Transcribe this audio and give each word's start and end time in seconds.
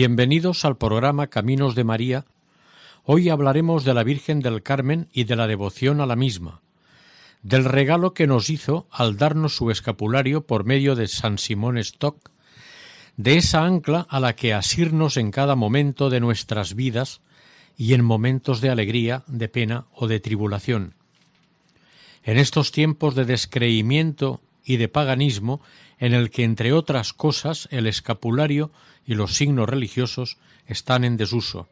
Bienvenidos 0.00 0.64
al 0.64 0.76
programa 0.76 1.26
Caminos 1.26 1.74
de 1.74 1.82
María. 1.82 2.24
Hoy 3.02 3.30
hablaremos 3.30 3.82
de 3.82 3.94
la 3.94 4.04
Virgen 4.04 4.38
del 4.38 4.62
Carmen 4.62 5.08
y 5.12 5.24
de 5.24 5.34
la 5.34 5.48
devoción 5.48 6.00
a 6.00 6.06
la 6.06 6.14
misma, 6.14 6.60
del 7.42 7.64
regalo 7.64 8.14
que 8.14 8.28
nos 8.28 8.48
hizo 8.48 8.86
al 8.92 9.16
darnos 9.16 9.56
su 9.56 9.72
escapulario 9.72 10.46
por 10.46 10.62
medio 10.62 10.94
de 10.94 11.08
San 11.08 11.36
Simón 11.36 11.78
Stock, 11.78 12.30
de 13.16 13.38
esa 13.38 13.64
ancla 13.64 14.06
a 14.08 14.20
la 14.20 14.36
que 14.36 14.54
asirnos 14.54 15.16
en 15.16 15.32
cada 15.32 15.56
momento 15.56 16.10
de 16.10 16.20
nuestras 16.20 16.76
vidas 16.76 17.20
y 17.76 17.94
en 17.94 18.04
momentos 18.04 18.60
de 18.60 18.70
alegría, 18.70 19.24
de 19.26 19.48
pena 19.48 19.86
o 19.92 20.06
de 20.06 20.20
tribulación. 20.20 20.94
En 22.22 22.38
estos 22.38 22.70
tiempos 22.70 23.16
de 23.16 23.24
descreimiento 23.24 24.40
y 24.64 24.76
de 24.76 24.86
paganismo, 24.86 25.60
en 25.98 26.14
el 26.14 26.30
que, 26.30 26.44
entre 26.44 26.72
otras 26.72 27.12
cosas, 27.12 27.66
el 27.72 27.88
escapulario 27.88 28.70
y 29.08 29.14
los 29.14 29.34
signos 29.34 29.66
religiosos 29.66 30.36
están 30.66 31.02
en 31.02 31.16
desuso. 31.16 31.66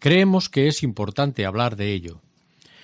Creemos 0.00 0.48
que 0.48 0.66
es 0.66 0.82
importante 0.82 1.46
hablar 1.46 1.76
de 1.76 1.92
ello. 1.92 2.20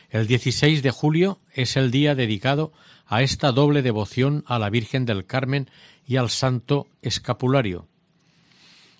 El 0.08 0.28
16 0.28 0.84
de 0.84 0.92
julio 0.92 1.40
es 1.52 1.76
el 1.76 1.90
día 1.90 2.14
dedicado 2.14 2.72
a 3.06 3.22
esta 3.22 3.50
doble 3.50 3.82
devoción 3.82 4.44
a 4.46 4.60
la 4.60 4.70
Virgen 4.70 5.04
del 5.04 5.26
Carmen 5.26 5.68
y 6.06 6.14
al 6.14 6.30
Santo 6.30 6.86
Escapulario. 7.02 7.88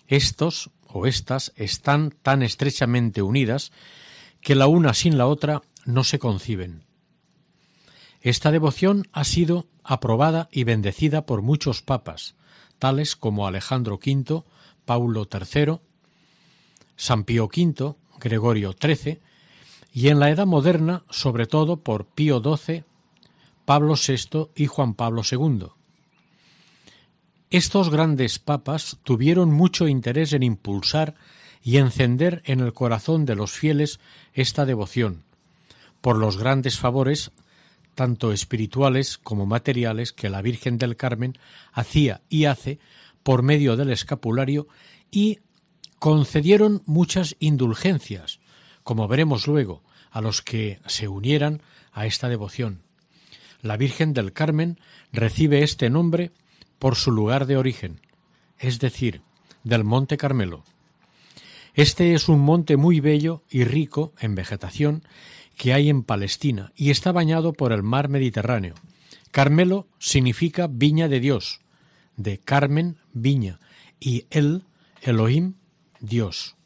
Estos 0.08 0.70
o 0.89 1.06
estas 1.06 1.53
están 1.55 2.11
tan 2.11 2.42
estrechamente 2.42 3.23
unidas 3.23 3.70
que 4.41 4.56
la 4.56 4.67
una 4.67 4.95
sin 4.95 5.17
la 5.17 5.28
otra 5.28 5.62
no 5.84 6.03
se 6.03 6.19
conciben. 6.19 6.83
Esta 8.20 8.51
devoción 8.51 9.06
ha 9.12 9.23
sido 9.23 9.69
aprobada 9.84 10.48
y 10.51 10.64
bendecida 10.64 11.25
por 11.25 11.42
muchos 11.42 11.83
papas, 11.83 12.34
tales 12.80 13.14
como 13.14 13.47
Alejandro 13.47 14.01
V, 14.05 14.42
Paulo 14.87 15.29
III, 15.31 15.79
San 16.97 17.25
Pío 17.25 17.51
V, 17.55 17.95
Gregorio 18.19 18.73
XIII, 18.73 19.20
y 19.92 20.09
en 20.09 20.19
la 20.19 20.31
Edad 20.31 20.47
Moderna, 20.47 21.05
sobre 21.11 21.47
todo 21.47 21.77
por 21.79 22.06
Pío 22.06 22.41
XII, 22.41 22.84
Pablo 23.67 23.95
VI 23.95 24.48
y 24.55 24.67
Juan 24.67 24.95
Pablo 24.95 25.23
II. 25.31 25.67
Estos 27.51 27.91
grandes 27.91 28.39
papas 28.39 28.98
tuvieron 29.03 29.53
mucho 29.53 29.89
interés 29.89 30.33
en 30.33 30.42
impulsar 30.42 31.14
y 31.62 31.79
encender 31.79 32.42
en 32.45 32.61
el 32.61 32.73
corazón 32.73 33.25
de 33.25 33.34
los 33.34 33.53
fieles 33.53 33.98
esta 34.34 34.64
devoción, 34.64 35.25
por 36.01 36.17
los 36.17 36.39
grandes 36.39 36.79
favores, 36.79 37.33
tanto 37.97 38.33
espirituales 38.33 39.19
como 39.19 39.47
materiales, 39.47 40.12
que 40.12 40.31
la 40.31 40.42
Virgen 40.42 40.79
del 40.79 40.97
Carmen 40.97 41.39
hacía 41.73 42.20
y 42.29 42.45
hace 42.45 42.79
por 43.27 43.42
medio 43.42 43.75
del 43.77 43.91
escapulario 43.91 44.69
y 45.11 45.41
concedieron 45.98 46.85
muchas 46.87 47.35
indulgencias, 47.41 48.39
como 48.85 49.09
veremos 49.09 49.48
luego, 49.48 49.83
a 50.13 50.20
los 50.20 50.42
que 50.42 50.79
se 50.87 51.09
unieran 51.09 51.61
a 51.91 52.07
esta 52.07 52.29
devoción. 52.29 52.83
La 53.63 53.77
Virgen 53.77 54.13
del 54.13 54.33
Carmen 54.33 54.79
recibe 55.13 55.65
este 55.65 55.91
nombre 55.91 56.31
por 56.79 56.95
su 56.95 57.11
lugar 57.11 57.47
de 57.47 57.57
origen, 57.57 58.01
es 58.61 58.79
decir, 58.79 59.23
del 59.65 59.83
Monte 59.83 60.17
Carmelo. 60.17 60.63
Este 61.75 62.15
es 62.15 62.29
un 62.29 62.39
monte 62.39 62.77
muy 62.77 63.01
bello 63.01 63.42
y 63.51 63.65
rico 63.65 64.13
en 64.20 64.36
vegetación 64.36 65.03
que 65.57 65.73
hay 65.73 65.91
en 65.91 66.05
Palestina 66.05 66.70
y 66.77 66.91
está 66.91 67.11
bañado 67.11 67.55
por 67.55 67.73
el 67.73 67.83
mar 67.83 68.09
Mediterráneo. 68.09 68.77
Carmelo 69.33 69.89
significa 69.98 70.69
viña 70.69 71.09
de 71.09 71.19
Dios, 71.19 71.61
de 72.17 72.39
Carmen, 72.39 72.97
viña, 73.13 73.59
y 74.01 74.27
el, 74.31 74.65
Elohim, 75.03 75.55
Dios. 76.01 76.57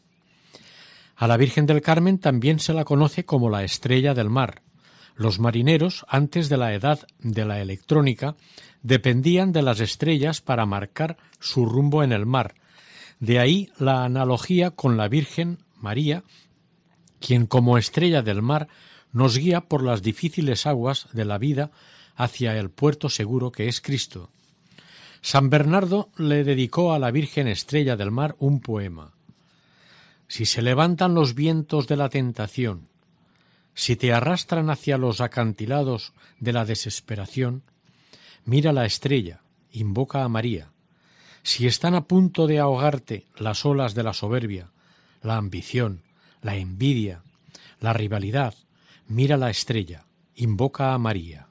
A 1.16 1.27
la 1.27 1.37
Virgen 1.37 1.66
del 1.66 1.83
Carmen 1.83 2.19
también 2.19 2.61
se 2.61 2.72
la 2.72 2.84
conoce 2.84 3.25
como 3.25 3.50
la 3.50 3.62
estrella 3.62 4.15
del 4.15 4.31
mar. 4.31 4.62
Los 5.16 5.38
marineros, 5.38 6.06
antes 6.09 6.49
de 6.49 6.56
la 6.56 6.72
edad 6.72 7.06
de 7.19 7.44
la 7.44 7.61
electrónica, 7.61 8.37
dependían 8.83 9.53
de 9.53 9.62
las 9.62 9.81
estrellas 9.81 10.41
para 10.41 10.65
marcar 10.65 11.19
su 11.38 11.67
rumbo 11.67 12.03
en 12.03 12.12
el 12.12 12.25
mar. 12.25 12.55
De 13.19 13.38
ahí 13.38 13.71
la 13.78 14.05
analogía 14.05 14.71
con 14.71 14.97
la 14.97 15.09
Virgen 15.09 15.59
María, 15.77 16.25
quien 17.21 17.47
como 17.47 17.77
estrella 17.77 18.22
del 18.22 18.41
mar 18.41 18.69
nos 19.12 19.37
guía 19.37 19.62
por 19.62 19.82
las 19.82 20.03
difíciles 20.03 20.67
aguas 20.67 21.09
de 21.12 21.27
la 21.27 21.37
vida 21.37 21.71
hacia 22.17 22.56
el 22.56 22.71
puerto 22.71 23.09
seguro 23.09 23.53
que 23.53 23.69
es 23.69 23.81
Cristo. 23.81 24.31
San 25.22 25.50
Bernardo 25.50 26.10
le 26.16 26.44
dedicó 26.44 26.94
a 26.94 26.98
la 26.98 27.10
Virgen 27.10 27.47
Estrella 27.47 27.97
del 27.97 28.10
Mar 28.10 28.36
un 28.38 28.60
poema. 28.60 29.12
Si 30.28 30.47
se 30.47 30.62
levantan 30.62 31.14
los 31.14 31.34
vientos 31.34 31.86
de 31.88 31.97
la 31.97 32.08
tentación, 32.08 32.88
si 33.75 33.97
te 33.97 34.12
arrastran 34.12 34.70
hacia 34.70 34.97
los 34.97 35.20
acantilados 35.20 36.12
de 36.38 36.53
la 36.53 36.64
desesperación, 36.64 37.62
mira 38.44 38.72
la 38.72 38.86
estrella, 38.86 39.42
invoca 39.72 40.25
a 40.25 40.28
María. 40.28 40.70
Si 41.42 41.66
están 41.66 41.94
a 41.94 42.04
punto 42.04 42.47
de 42.47 42.58
ahogarte 42.58 43.26
las 43.37 43.64
olas 43.64 43.94
de 43.94 44.02
la 44.02 44.14
soberbia, 44.14 44.70
la 45.22 45.37
ambición, 45.37 46.02
la 46.42 46.56
envidia, 46.56 47.22
la 47.81 47.92
rivalidad, 47.92 48.54
mira 49.06 49.37
la 49.37 49.50
estrella, 49.50 50.04
invoca 50.34 50.94
a 50.94 50.98
María. 50.98 51.50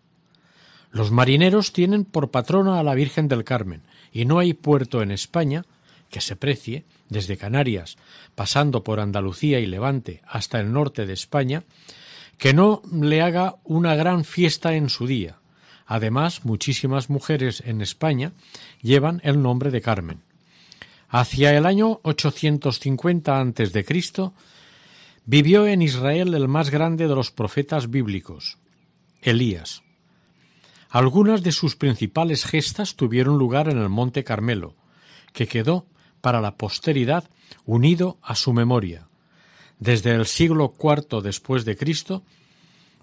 Los 0.92 1.12
marineros 1.12 1.74
tienen 1.74 2.06
por 2.06 2.32
patrona 2.32 2.80
a 2.80 2.84
la 2.84 2.96
Virgen 2.96 3.28
del 3.28 3.44
Carmen, 3.44 3.84
y 4.12 4.26
no 4.26 4.40
hay 4.40 4.54
puerto 4.54 5.02
en 5.02 5.12
España 5.12 5.66
que 6.10 6.22
se 6.22 6.36
precie, 6.36 6.86
desde 7.10 7.38
Canarias, 7.38 7.98
pasando 8.36 8.84
por 8.84 9.00
Andalucía 9.00 9.60
y 9.60 9.66
Levante 9.66 10.22
hasta 10.28 10.60
el 10.60 10.72
norte 10.72 11.06
de 11.06 11.14
España, 11.14 11.64
que 12.38 12.54
no 12.54 12.82
le 12.92 13.22
haga 13.22 13.56
una 13.64 13.96
gran 13.96 14.24
fiesta 14.24 14.76
en 14.76 14.90
su 14.90 15.08
día. 15.08 15.40
Además, 15.86 16.46
muchísimas 16.46 17.10
mujeres 17.10 17.64
en 17.66 17.82
España 17.82 18.32
llevan 18.82 19.22
el 19.24 19.42
nombre 19.42 19.72
de 19.72 19.82
Carmen. 19.82 20.22
Hacia 21.10 21.58
el 21.58 21.66
año 21.66 22.00
850 22.04 23.42
a.C. 23.42 23.86
vivió 25.26 25.66
en 25.66 25.82
Israel 25.82 26.36
el 26.36 26.48
más 26.48 26.70
grande 26.70 27.08
de 27.08 27.16
los 27.16 27.32
profetas 27.32 27.90
bíblicos, 27.90 28.60
Elías. 29.22 29.82
Algunas 30.90 31.44
de 31.44 31.52
sus 31.52 31.76
principales 31.76 32.46
gestas 32.46 32.96
tuvieron 32.96 33.38
lugar 33.38 33.70
en 33.70 33.78
el 33.78 33.90
Monte 33.90 34.24
Carmelo, 34.24 34.76
que 35.34 35.48
quedó 35.48 35.86
para 36.20 36.42
la 36.42 36.56
posteridad 36.56 37.30
unido 37.66 38.18
a 38.24 38.36
su 38.36 38.54
memoria. 38.54 39.08
Desde 39.78 40.16
el 40.16 40.26
siglo 40.26 40.74
IV 40.82 41.22
después 41.22 41.64
de 41.64 41.78
Cristo, 41.78 42.24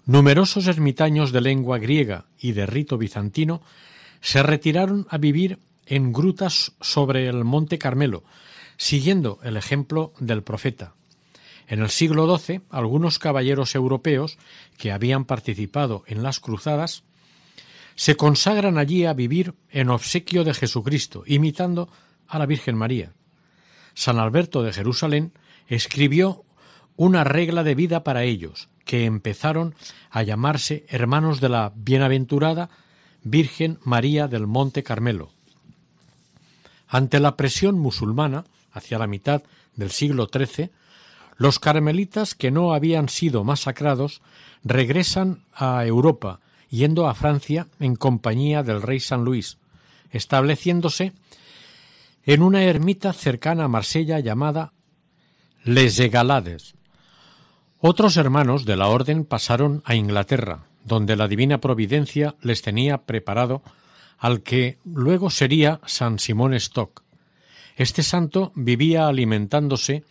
numerosos 0.05 0.67
ermitaños 0.67 1.31
de 1.31 1.41
lengua 1.41 1.79
griega 1.79 2.25
y 2.37 2.51
de 2.51 2.65
rito 2.65 2.97
bizantino 2.97 3.61
se 4.19 4.43
retiraron 4.43 5.07
a 5.09 5.17
vivir 5.17 5.59
en 5.85 6.11
grutas 6.11 6.73
sobre 6.81 7.27
el 7.27 7.45
Monte 7.45 7.77
Carmelo, 7.77 8.23
siguiendo 8.75 9.39
el 9.43 9.55
ejemplo 9.55 10.13
del 10.19 10.43
profeta. 10.43 10.93
En 11.67 11.81
el 11.81 11.89
siglo 11.89 12.37
XII, 12.37 12.61
algunos 12.69 13.17
caballeros 13.17 13.75
europeos 13.75 14.37
que 14.77 14.91
habían 14.91 15.23
participado 15.23 16.03
en 16.07 16.21
las 16.23 16.39
cruzadas 16.39 17.03
se 17.97 18.15
consagran 18.15 18.77
allí 18.77 19.05
a 19.05 19.13
vivir 19.13 19.55
en 19.71 19.89
obsequio 19.89 20.43
de 20.43 20.53
Jesucristo, 20.53 21.23
imitando 21.25 21.89
a 22.27 22.37
la 22.37 22.45
Virgen 22.45 22.77
María. 22.77 23.11
San 23.95 24.19
Alberto 24.19 24.61
de 24.61 24.71
Jerusalén 24.71 25.33
escribió 25.67 26.45
una 26.95 27.23
regla 27.23 27.63
de 27.63 27.73
vida 27.73 28.03
para 28.03 28.23
ellos, 28.23 28.69
que 28.85 29.05
empezaron 29.05 29.75
a 30.11 30.21
llamarse 30.21 30.85
hermanos 30.89 31.41
de 31.41 31.49
la 31.49 31.73
bienaventurada 31.75 32.69
Virgen 33.23 33.79
María 33.83 34.27
del 34.27 34.45
Monte 34.45 34.83
Carmelo. 34.83 35.31
Ante 36.87 37.19
la 37.19 37.35
presión 37.35 37.79
musulmana, 37.79 38.45
hacia 38.71 38.99
la 38.99 39.07
mitad 39.07 39.41
del 39.75 39.89
siglo 39.89 40.29
XIII, 40.31 40.69
los 41.37 41.57
carmelitas 41.57 42.35
que 42.35 42.51
no 42.51 42.73
habían 42.73 43.09
sido 43.09 43.43
masacrados 43.43 44.21
regresan 44.63 45.43
a 45.53 45.83
Europa 45.83 46.41
yendo 46.69 47.07
a 47.07 47.15
Francia 47.15 47.67
en 47.79 47.95
compañía 47.95 48.63
del 48.63 48.81
rey 48.81 48.99
San 48.99 49.23
Luis, 49.23 49.57
estableciéndose 50.11 51.13
en 52.25 52.41
una 52.41 52.63
ermita 52.63 53.13
cercana 53.13 53.65
a 53.65 53.67
Marsella 53.67 54.19
llamada 54.19 54.73
Les 55.63 55.99
Egalades. 55.99 56.75
Otros 57.79 58.17
hermanos 58.17 58.65
de 58.65 58.75
la 58.75 58.87
orden 58.87 59.23
pasaron 59.23 59.81
a 59.85 59.95
Inglaterra, 59.95 60.65
donde 60.83 61.15
la 61.15 61.27
divina 61.27 61.59
providencia 61.59 62.35
les 62.41 62.61
tenía 62.61 62.99
preparado 62.99 63.61
al 64.17 64.41
que 64.41 64.77
luego 64.83 65.29
sería 65.29 65.79
San 65.85 66.19
Simón 66.19 66.53
Stock. 66.55 67.03
Este 67.75 68.01
santo 68.01 68.51
vivía 68.55 69.07
alimentándose 69.07 70.03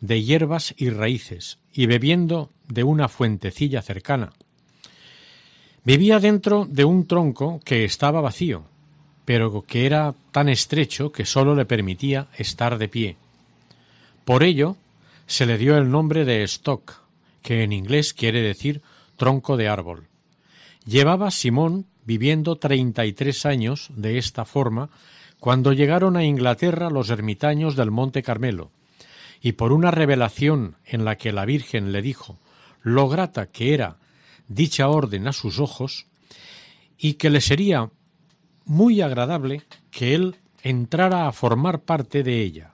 de 0.00 0.22
hierbas 0.22 0.74
y 0.76 0.90
raíces 0.90 1.58
y 1.72 1.86
bebiendo 1.86 2.50
de 2.68 2.82
una 2.82 3.08
fuentecilla 3.08 3.82
cercana. 3.82 4.32
Vivía 5.86 6.18
dentro 6.18 6.66
de 6.68 6.84
un 6.84 7.06
tronco 7.06 7.60
que 7.64 7.84
estaba 7.84 8.20
vacío, 8.20 8.64
pero 9.24 9.62
que 9.62 9.86
era 9.86 10.16
tan 10.32 10.48
estrecho 10.48 11.12
que 11.12 11.24
sólo 11.24 11.54
le 11.54 11.64
permitía 11.64 12.26
estar 12.36 12.76
de 12.78 12.88
pie. 12.88 13.16
Por 14.24 14.42
ello 14.42 14.76
se 15.28 15.46
le 15.46 15.58
dio 15.58 15.76
el 15.76 15.88
nombre 15.88 16.24
de 16.24 16.42
Stock, 16.42 17.02
que 17.40 17.62
en 17.62 17.72
inglés 17.72 18.14
quiere 18.14 18.42
decir 18.42 18.82
tronco 19.16 19.56
de 19.56 19.68
árbol. 19.68 20.08
Llevaba 20.84 21.30
Simón 21.30 21.86
viviendo 22.04 22.56
treinta 22.56 23.06
y 23.06 23.12
tres 23.12 23.46
años 23.46 23.90
de 23.94 24.18
esta 24.18 24.44
forma 24.44 24.90
cuando 25.38 25.72
llegaron 25.72 26.16
a 26.16 26.24
Inglaterra 26.24 26.90
los 26.90 27.10
ermitaños 27.10 27.76
del 27.76 27.92
Monte 27.92 28.24
Carmelo, 28.24 28.72
y 29.40 29.52
por 29.52 29.70
una 29.70 29.92
revelación 29.92 30.74
en 30.84 31.04
la 31.04 31.14
que 31.14 31.30
la 31.30 31.44
Virgen 31.44 31.92
le 31.92 32.02
dijo 32.02 32.40
lo 32.82 33.08
grata 33.08 33.46
que 33.46 33.72
era 33.72 33.98
dicha 34.48 34.88
orden 34.88 35.28
a 35.28 35.32
sus 35.32 35.60
ojos, 35.60 36.06
y 36.98 37.14
que 37.14 37.30
le 37.30 37.40
sería 37.40 37.90
muy 38.64 39.00
agradable 39.00 39.62
que 39.90 40.14
él 40.14 40.36
entrara 40.62 41.28
a 41.28 41.32
formar 41.32 41.82
parte 41.82 42.22
de 42.22 42.42
ella. 42.42 42.72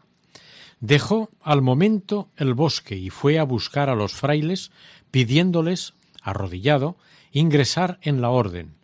Dejó 0.80 1.30
al 1.42 1.62
momento 1.62 2.28
el 2.36 2.54
bosque 2.54 2.96
y 2.96 3.10
fue 3.10 3.38
a 3.38 3.44
buscar 3.44 3.88
a 3.88 3.94
los 3.94 4.14
frailes 4.14 4.72
pidiéndoles, 5.10 5.94
arrodillado, 6.22 6.96
ingresar 7.30 7.98
en 8.02 8.20
la 8.20 8.30
orden. 8.30 8.74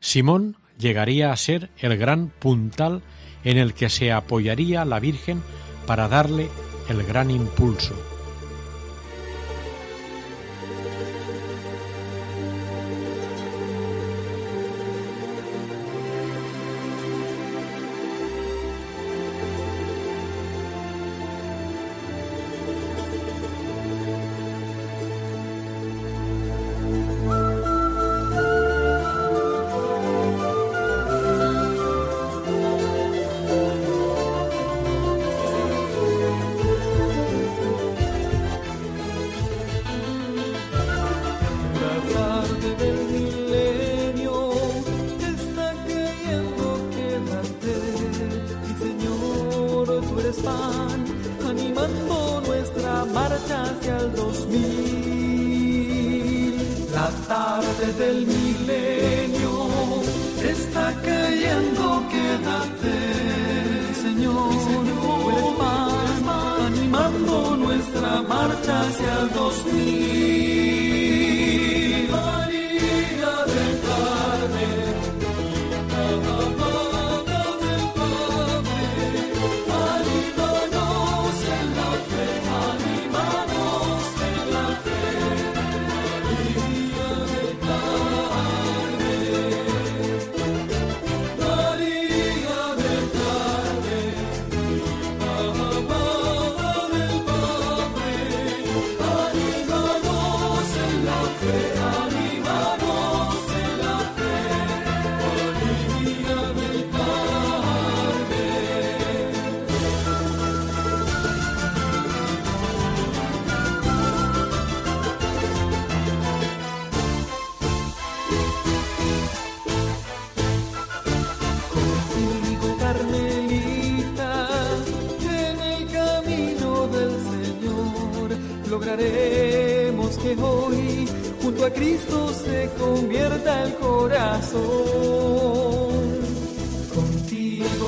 Simón 0.00 0.56
llegaría 0.78 1.32
a 1.32 1.36
ser 1.36 1.70
el 1.78 1.96
gran 1.96 2.28
puntal 2.28 3.02
en 3.42 3.58
el 3.58 3.74
que 3.74 3.88
se 3.90 4.12
apoyaría 4.12 4.84
la 4.84 5.00
Virgen 5.00 5.42
para 5.86 6.08
darle 6.08 6.48
el 6.88 7.02
gran 7.02 7.30
impulso. 7.30 8.13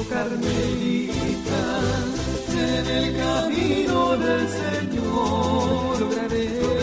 Carmelita, 0.09 1.63
en 2.53 2.87
el 2.87 3.17
camino 3.17 4.17
del 4.17 4.49
Señor. 4.49 6.01
Lograremos 6.01 6.75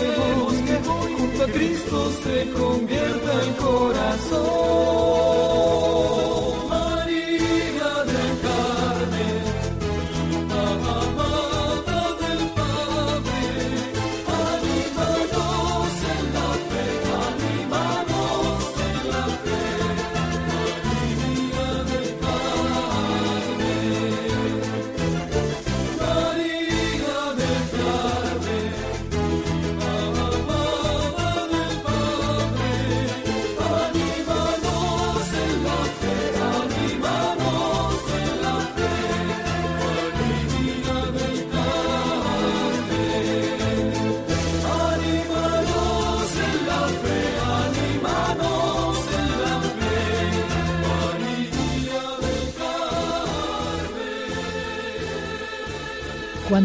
que 0.00 0.08
vos, 0.36 0.54
que 0.66 0.76
vos, 0.88 1.08
junto 1.18 1.42
a 1.42 1.46
Cristo 1.46 2.12
se 2.22 2.50
convierta 2.50 3.32
el 3.42 3.56
corazón. 3.56 4.53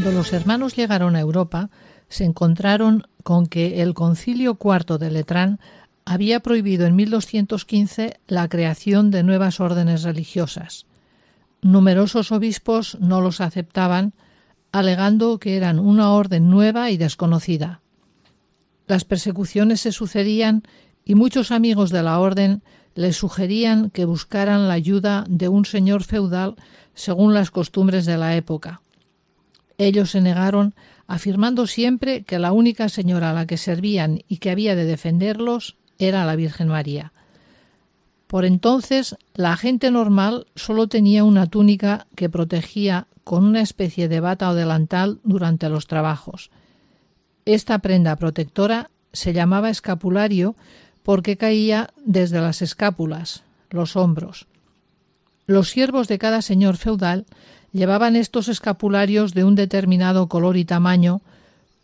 Cuando 0.01 0.17
los 0.17 0.31
hermanos 0.31 0.77
llegaron 0.77 1.17
a 1.17 1.19
Europa, 1.19 1.69
se 2.07 2.23
encontraron 2.23 3.03
con 3.23 3.47
que 3.47 3.81
el 3.81 3.93
Concilio 3.93 4.57
IV 4.57 4.97
de 4.97 5.11
Letrán 5.11 5.59
había 6.05 6.39
prohibido 6.39 6.85
en 6.85 6.95
1215 6.95 8.17
la 8.25 8.47
creación 8.47 9.11
de 9.11 9.23
nuevas 9.23 9.59
órdenes 9.59 10.03
religiosas. 10.03 10.85
Numerosos 11.61 12.31
obispos 12.31 12.97
no 13.01 13.19
los 13.19 13.41
aceptaban, 13.41 14.13
alegando 14.71 15.37
que 15.37 15.57
eran 15.57 15.79
una 15.79 16.13
orden 16.13 16.49
nueva 16.49 16.91
y 16.91 16.95
desconocida. 16.95 17.81
Las 18.87 19.03
persecuciones 19.03 19.81
se 19.81 19.91
sucedían 19.91 20.63
y 21.03 21.15
muchos 21.15 21.51
amigos 21.51 21.89
de 21.89 22.03
la 22.03 22.19
orden 22.21 22.63
le 22.95 23.11
sugerían 23.11 23.89
que 23.89 24.05
buscaran 24.05 24.69
la 24.69 24.75
ayuda 24.75 25.25
de 25.27 25.49
un 25.49 25.65
señor 25.65 26.05
feudal 26.05 26.55
según 26.93 27.33
las 27.33 27.51
costumbres 27.51 28.05
de 28.05 28.17
la 28.17 28.37
época. 28.37 28.81
Ellos 29.79 30.11
se 30.11 30.19
negaron, 30.19 30.75
afirmando 31.07 31.65
siempre 31.65 32.23
que 32.23 32.37
la 32.37 32.51
única 32.51 32.89
señora 32.89 33.29
a 33.29 33.33
la 33.33 33.47
que 33.47 33.57
servían 33.57 34.19
y 34.27 34.37
que 34.37 34.51
había 34.51 34.75
de 34.75 34.83
defenderlos 34.83 35.77
era 35.97 36.25
la 36.25 36.35
Virgen 36.35 36.67
María. 36.67 37.13
Por 38.27 38.43
entonces, 38.43 39.15
la 39.33 39.55
gente 39.55 39.89
normal 39.89 40.47
solo 40.53 40.87
tenía 40.87 41.23
una 41.23 41.47
túnica 41.47 42.07
que 42.15 42.29
protegía 42.29 43.07
con 43.23 43.45
una 43.45 43.61
especie 43.61 44.09
de 44.09 44.19
bata 44.19 44.49
o 44.49 44.53
delantal 44.53 45.19
durante 45.23 45.69
los 45.69 45.87
trabajos. 45.87 46.51
Esta 47.45 47.79
prenda 47.79 48.17
protectora 48.17 48.91
se 49.13 49.31
llamaba 49.31 49.69
escapulario 49.69 50.57
porque 51.03 51.37
caía 51.37 51.91
desde 52.05 52.41
las 52.41 52.61
escápulas, 52.61 53.43
los 53.69 53.95
hombros. 53.95 54.45
Los 55.47 55.69
siervos 55.69 56.09
de 56.09 56.19
cada 56.19 56.41
señor 56.41 56.75
feudal 56.75 57.25
llevaban 57.71 58.15
estos 58.15 58.47
escapularios 58.47 59.33
de 59.33 59.43
un 59.43 59.55
determinado 59.55 60.27
color 60.27 60.57
y 60.57 60.65
tamaño, 60.65 61.21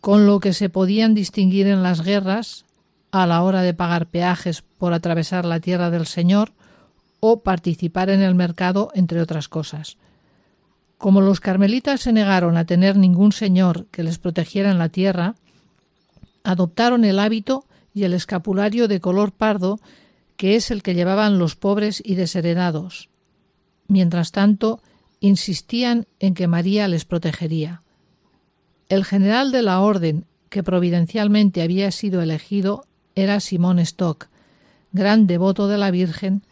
con 0.00 0.26
lo 0.26 0.40
que 0.40 0.52
se 0.52 0.68
podían 0.68 1.14
distinguir 1.14 1.66
en 1.66 1.82
las 1.82 2.02
guerras 2.02 2.64
a 3.10 3.26
la 3.26 3.42
hora 3.42 3.62
de 3.62 3.74
pagar 3.74 4.06
peajes 4.06 4.62
por 4.62 4.92
atravesar 4.92 5.44
la 5.44 5.60
tierra 5.60 5.90
del 5.90 6.06
Señor 6.06 6.52
o 7.20 7.40
participar 7.40 8.10
en 8.10 8.22
el 8.22 8.34
mercado, 8.34 8.90
entre 8.94 9.20
otras 9.20 9.48
cosas. 9.48 9.96
Como 10.98 11.20
los 11.20 11.40
carmelitas 11.40 12.00
se 12.00 12.12
negaron 12.12 12.56
a 12.56 12.64
tener 12.64 12.96
ningún 12.96 13.32
señor 13.32 13.86
que 13.90 14.02
les 14.02 14.18
protegiera 14.18 14.70
en 14.70 14.78
la 14.78 14.88
tierra, 14.88 15.34
adoptaron 16.42 17.04
el 17.04 17.18
hábito 17.18 17.64
y 17.92 18.04
el 18.04 18.14
escapulario 18.14 18.88
de 18.88 19.00
color 19.00 19.32
pardo, 19.32 19.80
que 20.36 20.56
es 20.56 20.70
el 20.70 20.82
que 20.82 20.94
llevaban 20.94 21.38
los 21.38 21.56
pobres 21.56 22.02
y 22.04 22.14
desheredados. 22.14 23.08
Mientras 23.88 24.32
tanto, 24.32 24.80
insistían 25.26 26.06
en 26.20 26.34
que 26.34 26.46
María 26.46 26.88
les 26.88 27.04
protegería. 27.04 27.82
El 28.88 29.04
general 29.04 29.52
de 29.52 29.62
la 29.62 29.80
orden, 29.80 30.24
que 30.48 30.62
providencialmente 30.62 31.62
había 31.62 31.90
sido 31.90 32.22
elegido, 32.22 32.84
era 33.14 33.40
Simón 33.40 33.78
Stock, 33.80 34.28
gran 34.92 35.26
devoto 35.26 35.68
de 35.68 35.78
la 35.78 35.90
Virgen, 35.90 36.42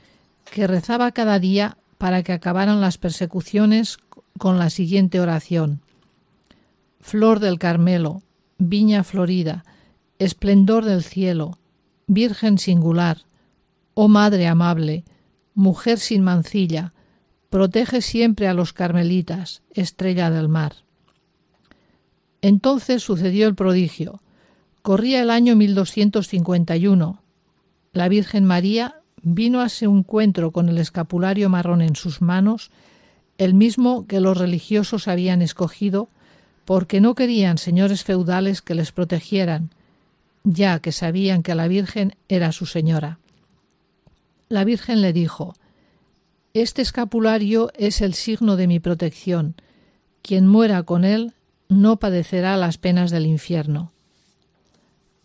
que 0.50 0.66
rezaba 0.66 1.12
cada 1.12 1.38
día 1.38 1.76
para 1.98 2.22
que 2.22 2.32
acabaran 2.32 2.80
las 2.80 2.98
persecuciones 2.98 3.98
con 4.38 4.58
la 4.58 4.70
siguiente 4.70 5.20
oración. 5.20 5.80
Flor 7.00 7.38
del 7.38 7.58
Carmelo, 7.58 8.22
viña 8.58 9.04
florida, 9.04 9.64
esplendor 10.18 10.84
del 10.84 11.02
cielo, 11.02 11.58
Virgen 12.06 12.58
singular, 12.58 13.18
oh 13.94 14.08
Madre 14.08 14.46
amable, 14.46 15.04
mujer 15.54 15.98
sin 15.98 16.22
mancilla, 16.22 16.93
protege 17.54 18.02
siempre 18.02 18.49
a 18.49 18.52
los 18.52 18.73
carmelitas, 18.73 19.62
estrella 19.75 20.28
del 20.28 20.49
mar. 20.49 20.75
Entonces 22.42 23.04
sucedió 23.04 23.46
el 23.46 23.54
prodigio. 23.54 24.20
Corría 24.82 25.23
el 25.23 25.30
año 25.30 25.54
1251. 25.54 27.23
La 27.92 28.08
Virgen 28.08 28.44
María 28.44 28.96
vino 29.23 29.61
a 29.61 29.68
su 29.68 29.84
encuentro 29.84 30.50
con 30.50 30.68
el 30.68 30.78
escapulario 30.78 31.49
marrón 31.49 31.80
en 31.80 31.94
sus 31.94 32.20
manos, 32.20 32.73
el 33.38 33.54
mismo 33.54 34.08
que 34.08 34.18
los 34.18 34.37
religiosos 34.37 35.06
habían 35.06 35.40
escogido, 35.40 36.08
porque 36.64 37.00
no 37.00 37.14
querían 37.14 37.58
señores 37.58 38.02
feudales 38.02 38.62
que 38.62 38.75
les 38.75 38.90
protegieran, 38.90 39.70
ya 40.42 40.80
que 40.80 40.90
sabían 40.90 41.44
que 41.44 41.54
la 41.54 41.68
Virgen 41.68 42.16
era 42.28 42.50
su 42.50 42.66
señora. 42.66 43.20
La 44.49 44.64
Virgen 44.64 45.00
le 45.02 45.12
dijo 45.12 45.54
Este 46.54 46.82
escapulario 46.82 47.73
es 47.76 48.00
el 48.00 48.14
signo 48.14 48.54
de 48.54 48.68
mi 48.68 48.78
protección. 48.78 49.56
Quien 50.23 50.46
muera 50.46 50.84
con 50.84 51.04
él 51.04 51.34
no 51.68 51.96
padecerá 51.96 52.56
las 52.56 52.78
penas 52.78 53.11
del 53.11 53.26
infierno. 53.26 53.90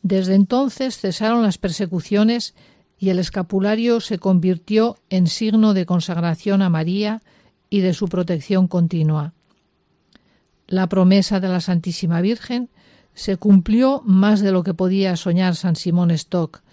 Desde 0.01 0.33
entonces 0.33 0.97
cesaron 0.97 1.43
las 1.43 1.59
persecuciones 1.59 2.55
y 2.97 3.09
el 3.09 3.19
escapulario 3.19 4.01
se 4.01 4.17
convirtió 4.17 4.97
en 5.11 5.27
signo 5.27 5.75
de 5.75 5.85
consagración 5.85 6.63
a 6.63 6.69
María 6.69 7.21
y 7.69 7.81
de 7.81 7.93
su 7.93 8.07
protección 8.07 8.67
continua. 8.67 9.33
La 10.65 10.89
promesa 10.89 11.39
de 11.39 11.49
la 11.49 11.61
Santísima 11.61 12.21
Virgen 12.21 12.69
se 13.13 13.37
cumplió 13.37 14.01
más 14.03 14.39
de 14.39 14.51
lo 14.51 14.63
que 14.63 14.73
podía 14.73 15.15
soñar 15.15 15.55
San 15.55 15.75
Simón 15.75 16.09
Stock, 16.09 16.63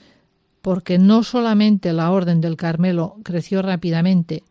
porque 0.67 0.99
no 0.99 1.23
solamente 1.23 1.93
la 1.93 2.11
Orden 2.11 2.41
del 2.41 2.57
Carmelo 2.57 3.19
creció 3.23 3.63
rápidamente, 3.63 4.43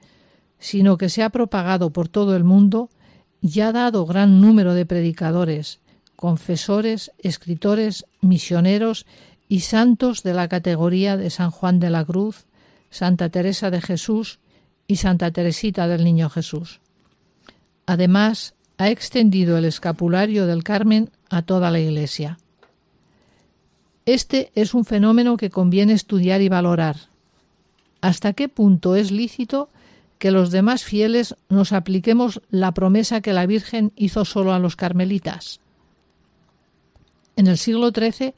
sino 0.60 0.98
que 0.98 1.10
se 1.10 1.24
ha 1.24 1.30
propagado 1.30 1.90
por 1.90 2.08
todo 2.08 2.38
el 2.38 2.46
mundo 2.46 2.90
y 3.42 3.60
ha 3.60 3.74
dado 3.74 4.06
gran 4.06 4.40
número 4.40 4.74
de 4.76 4.86
predicadores, 4.86 5.82
confesores, 6.16 7.12
escritores, 7.18 8.06
misioneros 8.22 9.06
y 9.50 9.60
santos 9.60 10.24
de 10.24 10.34
la 10.34 10.48
categoría 10.48 11.18
de 11.18 11.30
San 11.30 11.52
Juan 11.52 11.82
de 11.82 11.90
la 11.90 12.06
Cruz, 12.06 12.46
Santa 12.90 13.28
Teresa 13.28 13.70
de 13.70 13.82
Jesús 13.82 14.40
y 14.88 14.96
Santa 14.96 15.32
Teresita 15.32 15.86
del 15.90 16.06
Niño 16.06 16.30
Jesús. 16.30 16.80
Además, 17.88 18.54
ha 18.78 18.90
extendido 18.90 19.58
el 19.58 19.66
escapulario 19.66 20.46
del 20.46 20.64
Carmen 20.64 21.10
a 21.30 21.42
toda 21.42 21.72
la 21.72 21.82
Iglesia. 21.82 22.38
Este 24.06 24.52
es 24.54 24.74
un 24.74 24.86
fenómeno 24.86 25.36
que 25.36 25.50
conviene 25.50 25.94
estudiar 25.94 26.42
y 26.42 26.50
valorar. 26.50 26.98
¿Hasta 28.02 28.34
qué 28.34 28.50
punto 28.50 28.96
es 28.96 29.12
lícito 29.12 29.70
que 30.20 30.32
los 30.32 30.52
demás 30.52 30.84
fieles 30.84 31.36
nos 31.50 31.74
apliquemos 31.74 32.42
la 32.50 32.74
promesa 32.74 33.22
que 33.22 33.34
la 33.34 33.48
Virgen 33.48 33.92
hizo 33.96 34.24
solo 34.24 34.54
a 34.54 34.60
los 34.60 34.76
carmelitas? 34.76 35.60
En 37.36 37.48
el 37.48 37.58
siglo 37.58 37.90
XIII 37.90 38.36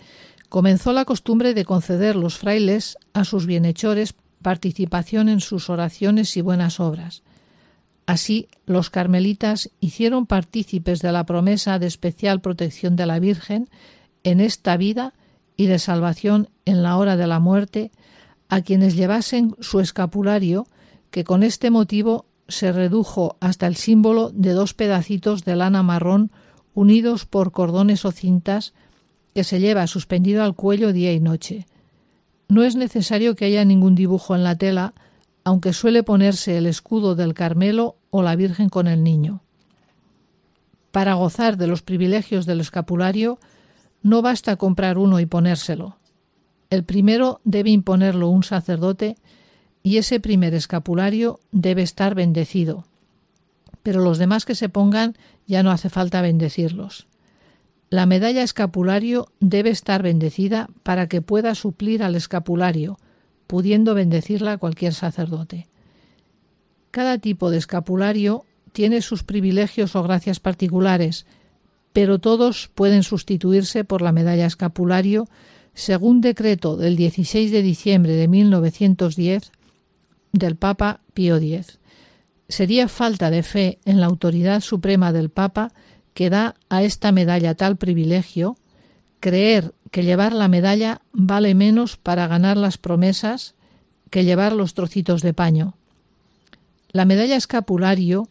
comenzó 0.48 0.94
la 0.94 1.06
costumbre 1.06 1.54
de 1.54 1.66
conceder 1.66 2.16
los 2.16 2.38
frailes 2.38 2.98
a 3.14 3.26
sus 3.26 3.46
bienhechores 3.46 4.16
participación 4.42 5.28
en 5.28 5.42
sus 5.42 5.70
oraciones 5.70 6.38
y 6.38 6.42
buenas 6.42 6.80
obras. 6.80 7.24
Así, 8.06 8.48
los 8.66 8.90
carmelitas 8.90 9.70
hicieron 9.82 10.26
partícipes 10.26 11.02
de 11.02 11.12
la 11.12 11.26
promesa 11.26 11.78
de 11.80 11.88
especial 11.88 12.40
protección 12.40 12.96
de 12.96 13.06
la 13.06 13.20
Virgen 13.20 13.70
en 14.24 14.40
esta 14.40 14.78
vida 14.78 15.14
y 15.58 15.66
de 15.66 15.80
salvación 15.80 16.50
en 16.66 16.84
la 16.84 16.98
hora 16.98 17.18
de 17.18 17.28
la 17.28 17.40
muerte 17.40 17.92
a 18.48 18.62
quienes 18.62 18.96
llevasen 18.96 19.56
su 19.60 19.80
escapulario, 19.80 20.68
que 21.12 21.24
con 21.24 21.44
este 21.44 21.70
motivo 21.72 22.26
se 22.48 22.72
redujo 22.72 23.36
hasta 23.42 23.68
el 23.68 23.76
símbolo 23.76 24.30
de 24.30 24.54
dos 24.54 24.74
pedacitos 24.74 25.44
de 25.44 25.56
lana 25.56 25.84
marrón 25.84 26.32
unidos 26.74 27.26
por 27.26 27.52
cordones 27.52 28.06
o 28.06 28.12
cintas 28.12 28.74
que 29.34 29.44
se 29.44 29.60
lleva 29.60 29.88
suspendido 29.88 30.44
al 30.44 30.56
cuello 30.56 30.94
día 30.94 31.12
y 31.12 31.20
noche. 31.20 31.66
No 32.48 32.64
es 32.64 32.76
necesario 32.76 33.36
que 33.36 33.46
haya 33.46 33.66
ningún 33.66 33.96
dibujo 33.96 34.36
en 34.36 34.44
la 34.44 34.56
tela, 34.56 34.94
aunque 35.44 35.74
suele 35.74 36.04
ponerse 36.04 36.58
el 36.58 36.66
escudo 36.66 37.16
del 37.16 37.34
Carmelo 37.34 37.98
o 38.10 38.22
la 38.22 38.36
Virgen 38.36 38.70
con 38.70 38.88
el 38.88 39.04
niño. 39.04 39.42
Para 40.92 41.16
gozar 41.16 41.58
de 41.58 41.68
los 41.68 41.82
privilegios 41.82 42.46
del 42.46 42.62
escapulario, 42.62 43.40
no 44.02 44.22
basta 44.22 44.56
comprar 44.56 44.98
uno 44.98 45.20
y 45.20 45.26
ponérselo. 45.26 45.98
El 46.70 46.84
primero 46.84 47.42
debe 47.44 47.70
imponerlo 47.70 48.30
un 48.30 48.44
sacerdote 48.44 49.18
y 49.84 49.98
ese 49.98 50.20
primer 50.20 50.54
escapulario 50.54 51.40
debe 51.52 51.82
estar 51.82 52.14
bendecido. 52.14 52.86
Pero 53.84 54.02
los 54.02 54.18
demás 54.18 54.46
que 54.46 54.56
se 54.56 54.70
pongan 54.70 55.16
ya 55.46 55.64
no 55.64 55.72
hace 55.72 55.90
falta 55.90 56.22
bendecirlos. 56.22 57.08
La 57.90 58.06
medalla 58.06 58.44
escapulario 58.44 59.32
debe 59.40 59.70
estar 59.70 60.04
bendecida 60.04 60.70
para 60.84 61.08
que 61.08 61.22
pueda 61.22 61.56
suplir 61.56 62.04
al 62.04 62.16
escapulario, 62.16 63.00
pudiendo 63.48 63.94
bendecirla 63.94 64.58
cualquier 64.58 64.94
sacerdote. 64.94 65.70
Cada 66.92 67.18
tipo 67.18 67.50
de 67.50 67.58
escapulario 67.58 68.44
tiene 68.74 69.02
sus 69.02 69.24
privilegios 69.24 69.96
o 69.96 70.04
gracias 70.04 70.42
particulares, 70.42 71.26
pero 71.98 72.20
todos 72.20 72.70
pueden 72.76 73.02
sustituirse 73.02 73.84
por 73.84 74.04
la 74.04 74.12
medalla 74.12 74.46
escapulario 74.46 75.28
según 75.74 76.22
decreto 76.22 76.78
del 76.78 76.96
16 76.96 77.50
de 77.50 77.64
diciembre 77.64 78.14
de 78.14 78.28
1910 78.28 79.52
del 80.32 80.58
Papa 80.58 81.00
Pío 81.16 81.38
X. 81.38 81.80
Sería 82.48 82.88
falta 82.88 83.32
de 83.32 83.42
fe 83.42 83.80
en 83.84 84.00
la 84.00 84.06
autoridad 84.06 84.62
suprema 84.62 85.12
del 85.12 85.32
Papa 85.32 85.72
que 86.14 86.30
da 86.30 86.54
a 86.70 86.84
esta 86.84 87.12
medalla 87.12 87.56
tal 87.56 87.78
privilegio, 87.78 88.58
creer 89.20 89.74
que 89.90 90.04
llevar 90.04 90.34
la 90.34 90.50
medalla 90.50 91.02
vale 91.14 91.56
menos 91.56 91.98
para 91.98 92.28
ganar 92.28 92.58
las 92.58 92.78
promesas 92.78 93.56
que 94.12 94.24
llevar 94.24 94.54
los 94.54 94.76
trocitos 94.76 95.24
de 95.24 95.34
paño. 95.34 95.74
La 96.92 97.06
medalla 97.06 97.38
escapulario 97.38 98.28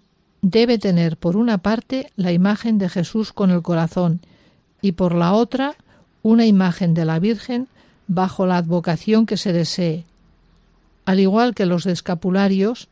debe 0.49 0.79
tener 0.79 1.17
por 1.17 1.37
una 1.37 1.59
parte 1.59 2.12
la 2.15 2.31
imagen 2.31 2.79
de 2.79 2.88
Jesús 2.88 3.33
con 3.33 3.50
el 3.50 3.62
corazón 3.62 4.21
y 4.81 4.93
por 4.93 5.12
la 5.12 5.33
otra 5.33 5.75
una 6.23 6.47
imagen 6.47 6.95
de 6.95 7.05
la 7.05 7.19
Virgen 7.19 7.67
bajo 8.07 8.47
la 8.47 8.59
advocación 8.59 9.26
que 9.26 9.37
se 9.37 9.53
desee. 9.53 10.05
Al 11.05 11.19
igual 11.19 11.53
que 11.57 11.67
los 11.67 11.87
escapularios, 11.87 12.88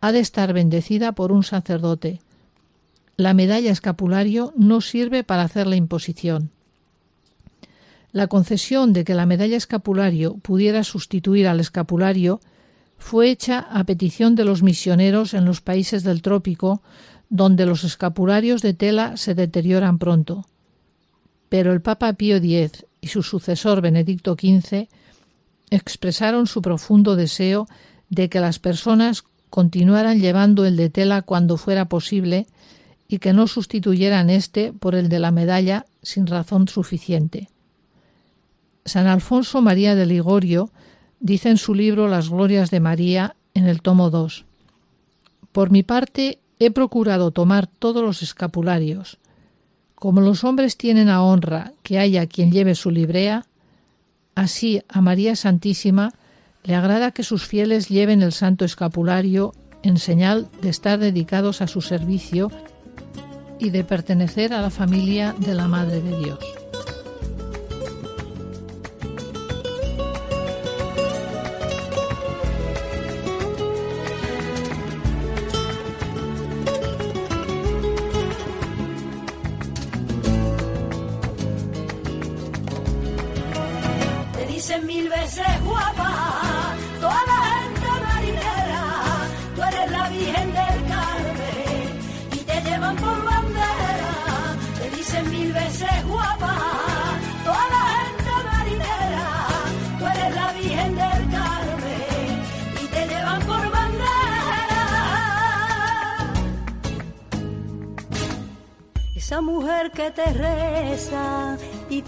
ha 0.00 0.10
de 0.10 0.18
estar 0.18 0.52
bendecida 0.52 1.12
por 1.12 1.30
un 1.30 1.44
sacerdote. 1.44 2.20
La 3.16 3.32
medalla 3.32 3.70
escapulario 3.70 4.52
no 4.56 4.80
sirve 4.80 5.22
para 5.22 5.42
hacer 5.42 5.68
la 5.68 5.76
imposición. 5.76 6.50
La 8.10 8.26
concesión 8.26 8.92
de 8.92 9.04
que 9.04 9.14
la 9.14 9.26
medalla 9.26 9.56
escapulario 9.56 10.34
pudiera 10.38 10.82
sustituir 10.82 11.46
al 11.46 11.60
escapulario 11.60 12.40
fue 12.98 13.30
hecha 13.30 13.60
a 13.60 13.84
petición 13.84 14.34
de 14.34 14.44
los 14.44 14.62
misioneros 14.62 15.32
en 15.32 15.44
los 15.44 15.60
países 15.60 16.02
del 16.02 16.20
trópico, 16.20 16.82
donde 17.30 17.64
los 17.64 17.84
escapularios 17.84 18.60
de 18.60 18.74
tela 18.74 19.16
se 19.16 19.34
deterioran 19.34 19.98
pronto. 19.98 20.46
Pero 21.48 21.72
el 21.72 21.80
Papa 21.80 22.12
Pío 22.12 22.36
X 22.36 22.84
y 23.00 23.08
su 23.08 23.22
sucesor 23.22 23.80
Benedicto 23.80 24.34
XV 24.34 24.88
expresaron 25.70 26.46
su 26.46 26.60
profundo 26.60 27.16
deseo 27.16 27.68
de 28.10 28.28
que 28.28 28.40
las 28.40 28.58
personas 28.58 29.24
continuaran 29.50 30.20
llevando 30.20 30.66
el 30.66 30.76
de 30.76 30.90
tela 30.90 31.22
cuando 31.22 31.56
fuera 31.56 31.86
posible 31.86 32.46
y 33.06 33.18
que 33.18 33.32
no 33.32 33.46
sustituyeran 33.46 34.28
éste 34.28 34.72
por 34.72 34.94
el 34.94 35.08
de 35.08 35.18
la 35.18 35.30
medalla 35.30 35.86
sin 36.02 36.26
razón 36.26 36.68
suficiente. 36.68 37.48
San 38.84 39.06
Alfonso 39.06 39.62
María 39.62 39.94
de 39.94 40.06
Ligorio 40.06 40.70
dice 41.20 41.50
en 41.50 41.58
su 41.58 41.74
libro 41.74 42.08
Las 42.08 42.30
Glorias 42.30 42.70
de 42.70 42.80
María 42.80 43.36
en 43.54 43.66
el 43.66 43.82
tomo 43.82 44.10
2. 44.10 44.44
Por 45.52 45.70
mi 45.70 45.82
parte 45.82 46.38
he 46.58 46.70
procurado 46.70 47.30
tomar 47.30 47.66
todos 47.66 48.02
los 48.02 48.22
escapularios. 48.22 49.18
Como 49.94 50.20
los 50.20 50.44
hombres 50.44 50.76
tienen 50.76 51.08
a 51.08 51.22
honra 51.22 51.72
que 51.82 51.98
haya 51.98 52.26
quien 52.26 52.52
lleve 52.52 52.74
su 52.74 52.90
librea, 52.90 53.46
así 54.34 54.82
a 54.88 55.00
María 55.00 55.34
Santísima 55.34 56.12
le 56.64 56.74
agrada 56.74 57.10
que 57.10 57.22
sus 57.22 57.46
fieles 57.46 57.88
lleven 57.88 58.22
el 58.22 58.32
santo 58.32 58.64
escapulario 58.64 59.54
en 59.82 59.98
señal 59.98 60.48
de 60.60 60.68
estar 60.68 60.98
dedicados 60.98 61.62
a 61.62 61.66
su 61.66 61.80
servicio 61.80 62.50
y 63.58 63.70
de 63.70 63.84
pertenecer 63.84 64.52
a 64.52 64.60
la 64.60 64.70
familia 64.70 65.34
de 65.38 65.54
la 65.54 65.66
Madre 65.66 66.00
de 66.00 66.16
Dios. 66.18 66.67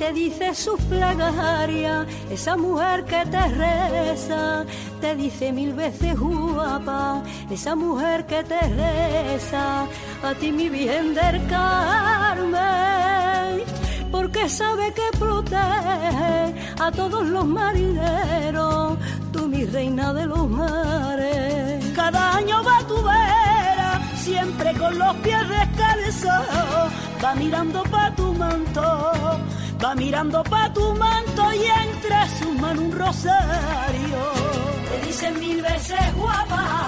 Te 0.00 0.12
dice 0.14 0.54
sus 0.54 0.80
plegarias, 0.84 2.06
esa 2.30 2.56
mujer 2.56 3.04
que 3.04 3.22
te 3.26 3.48
reza, 3.48 4.64
te 4.98 5.14
dice 5.14 5.52
mil 5.52 5.74
veces 5.74 6.18
guapa, 6.18 7.22
esa 7.50 7.74
mujer 7.76 8.24
que 8.24 8.42
te 8.42 8.58
reza, 8.60 9.82
a 10.22 10.34
ti 10.40 10.52
mi 10.52 10.70
bien 10.70 11.12
del 11.12 11.46
Carmen, 11.48 12.50
porque 14.10 14.48
sabe 14.48 14.90
que 14.94 15.18
protege 15.18 16.54
a 16.80 16.90
todos 16.96 17.28
los 17.28 17.44
marineros, 17.44 18.96
tú 19.34 19.48
mi 19.48 19.66
reina 19.66 20.14
de 20.14 20.24
los 20.24 20.48
mares. 20.48 21.84
Cada 21.94 22.36
año 22.38 22.62
va 22.64 22.78
tu 22.88 22.96
vera, 23.02 24.00
siempre 24.16 24.72
con 24.78 24.98
los 24.98 25.14
pies 25.16 25.46
descalzos 25.46 26.90
va 27.22 27.34
mirando 27.34 27.82
pa' 27.82 28.10
tu 28.16 28.32
manto, 28.32 29.12
va 29.82 29.94
mirando 29.94 30.42
pa' 30.44 30.72
tu 30.72 30.94
manto 30.94 31.52
y 31.52 31.64
entre 31.64 32.28
sus 32.38 32.54
manos 32.60 32.84
un 32.84 32.92
rosario. 32.92 34.18
Te 34.88 35.06
dicen 35.06 35.38
mil 35.40 35.62
veces 35.62 36.14
guapa, 36.16 36.79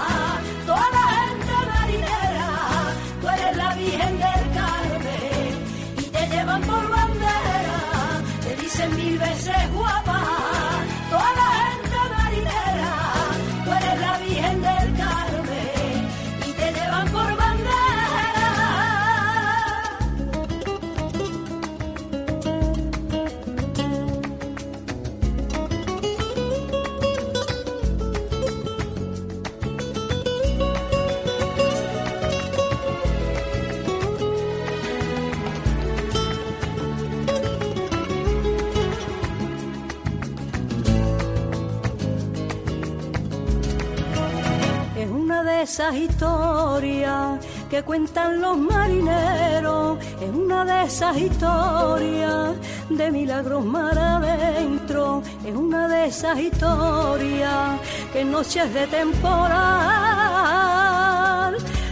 esas 45.73 45.95
historias 45.95 47.39
que 47.67 47.81
cuentan 47.81 48.39
los 48.39 48.55
marineros, 48.55 49.97
es 50.21 50.29
una 50.29 50.63
de 50.65 50.83
esas 50.83 51.17
historias 51.17 52.51
de 52.91 53.09
milagros 53.11 53.65
mar 53.65 53.97
adentro, 53.97 55.23
es 55.43 55.55
una 55.55 55.87
de 55.87 56.05
esas 56.05 56.37
historias 56.37 57.79
que 58.13 58.23
noches 58.23 58.71
de 58.71 58.85
temporal, 58.85 59.57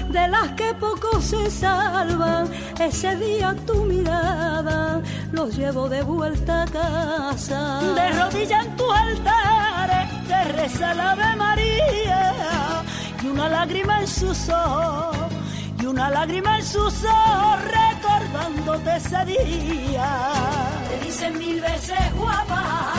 de 0.09 0.27
las 0.27 0.49
que 0.49 0.75
pocos 0.75 1.23
se 1.23 1.49
salvan, 1.49 2.51
ese 2.79 3.15
día 3.15 3.55
tu 3.65 3.83
mirada 3.85 5.01
los 5.31 5.57
llevo 5.57 5.89
de 5.89 6.03
vuelta 6.03 6.61
a 6.61 6.67
casa. 6.67 7.81
De 7.95 8.11
rodillas 8.11 8.63
en 8.63 8.75
tus 8.77 8.93
altares, 8.93 10.27
te 10.27 10.43
reza 10.51 10.93
la 10.93 11.13
Ave 11.13 11.35
María 11.35 12.10
una 13.31 13.47
lágrima 13.47 14.01
en 14.01 14.07
sus 14.07 14.49
ojos, 14.49 15.15
y 15.79 15.85
una 15.85 16.09
lágrima 16.09 16.57
en 16.57 16.65
sus 16.65 17.03
ojos 17.05 17.59
recordándote 17.63 18.95
ese 18.97 19.25
día. 19.25 20.31
Te 20.89 21.05
dicen 21.05 21.37
mil 21.37 21.61
veces 21.61 22.13
guapa, 22.17 22.93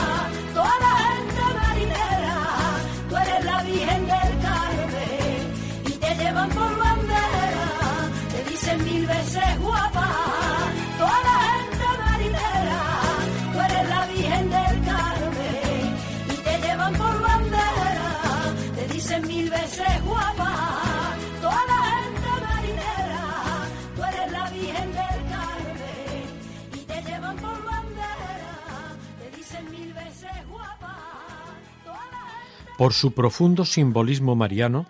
Por 32.77 32.93
su 32.93 33.13
profundo 33.13 33.65
simbolismo 33.65 34.35
mariano, 34.35 34.87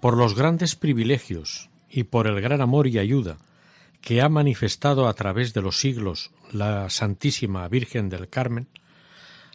por 0.00 0.16
los 0.16 0.34
grandes 0.34 0.74
privilegios 0.74 1.70
y 1.88 2.04
por 2.04 2.26
el 2.26 2.40
gran 2.40 2.60
amor 2.60 2.86
y 2.86 2.98
ayuda 2.98 3.38
que 4.00 4.20
ha 4.22 4.28
manifestado 4.28 5.08
a 5.08 5.14
través 5.14 5.54
de 5.54 5.62
los 5.62 5.78
siglos 5.78 6.30
la 6.52 6.88
Santísima 6.90 7.66
Virgen 7.68 8.08
del 8.08 8.28
Carmen, 8.28 8.68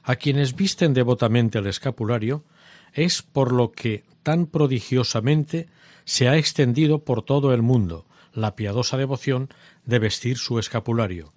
a 0.03 0.15
quienes 0.15 0.56
visten 0.56 0.93
devotamente 0.93 1.60
el 1.60 1.67
escapulario, 1.67 2.43
es 2.93 3.21
por 3.21 3.51
lo 3.51 3.71
que 3.71 4.03
tan 4.21 4.45
prodigiosamente 4.45 5.67
se 6.06 6.27
ha 6.27 6.38
extendido 6.38 7.03
por 7.03 7.23
todo 7.23 7.53
el 7.53 7.62
mundo 7.62 8.06
la 8.34 8.56
piadosa 8.56 8.97
devoción 8.97 9.49
de 9.86 9.99
vestir 9.99 10.38
su 10.38 10.60
escapulario. 10.60 11.32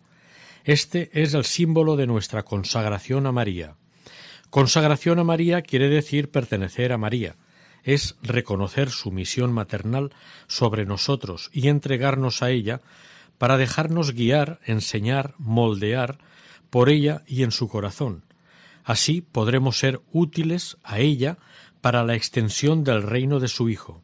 Este 0.64 1.11
es 1.12 1.35
el 1.35 1.45
símbolo 1.45 1.97
de 1.97 2.07
nuestra 2.07 2.42
consagración 2.42 3.27
a 3.27 3.33
María, 3.33 3.77
Consagración 4.51 5.19
a 5.19 5.25
María 5.25 5.63
quiere 5.63 5.89
decir 5.89 6.31
pertenecer 6.31 6.93
a 6.93 6.99
María, 6.99 7.37
es 7.87 8.17
reconocer 8.21 8.91
su 8.91 9.13
misión 9.13 9.53
maternal 9.53 10.11
sobre 10.49 10.85
nosotros 10.87 11.51
y 11.53 11.69
entregarnos 11.69 12.43
a 12.43 12.51
ella 12.51 12.81
para 13.39 13.57
dejarnos 13.57 14.13
guiar, 14.13 14.59
enseñar, 14.65 15.35
moldear 15.39 16.19
por 16.69 16.89
ella 16.89 17.23
y 17.27 17.45
en 17.45 17.53
su 17.53 17.69
corazón. 17.69 18.25
Así 18.83 19.21
podremos 19.21 19.79
ser 19.79 20.01
útiles 20.13 20.79
a 20.83 20.99
ella 20.99 21.39
para 21.81 22.03
la 22.03 22.17
extensión 22.17 22.83
del 22.83 23.03
reino 23.03 23.39
de 23.39 23.49
su 23.49 23.69
Hijo. 23.69 24.03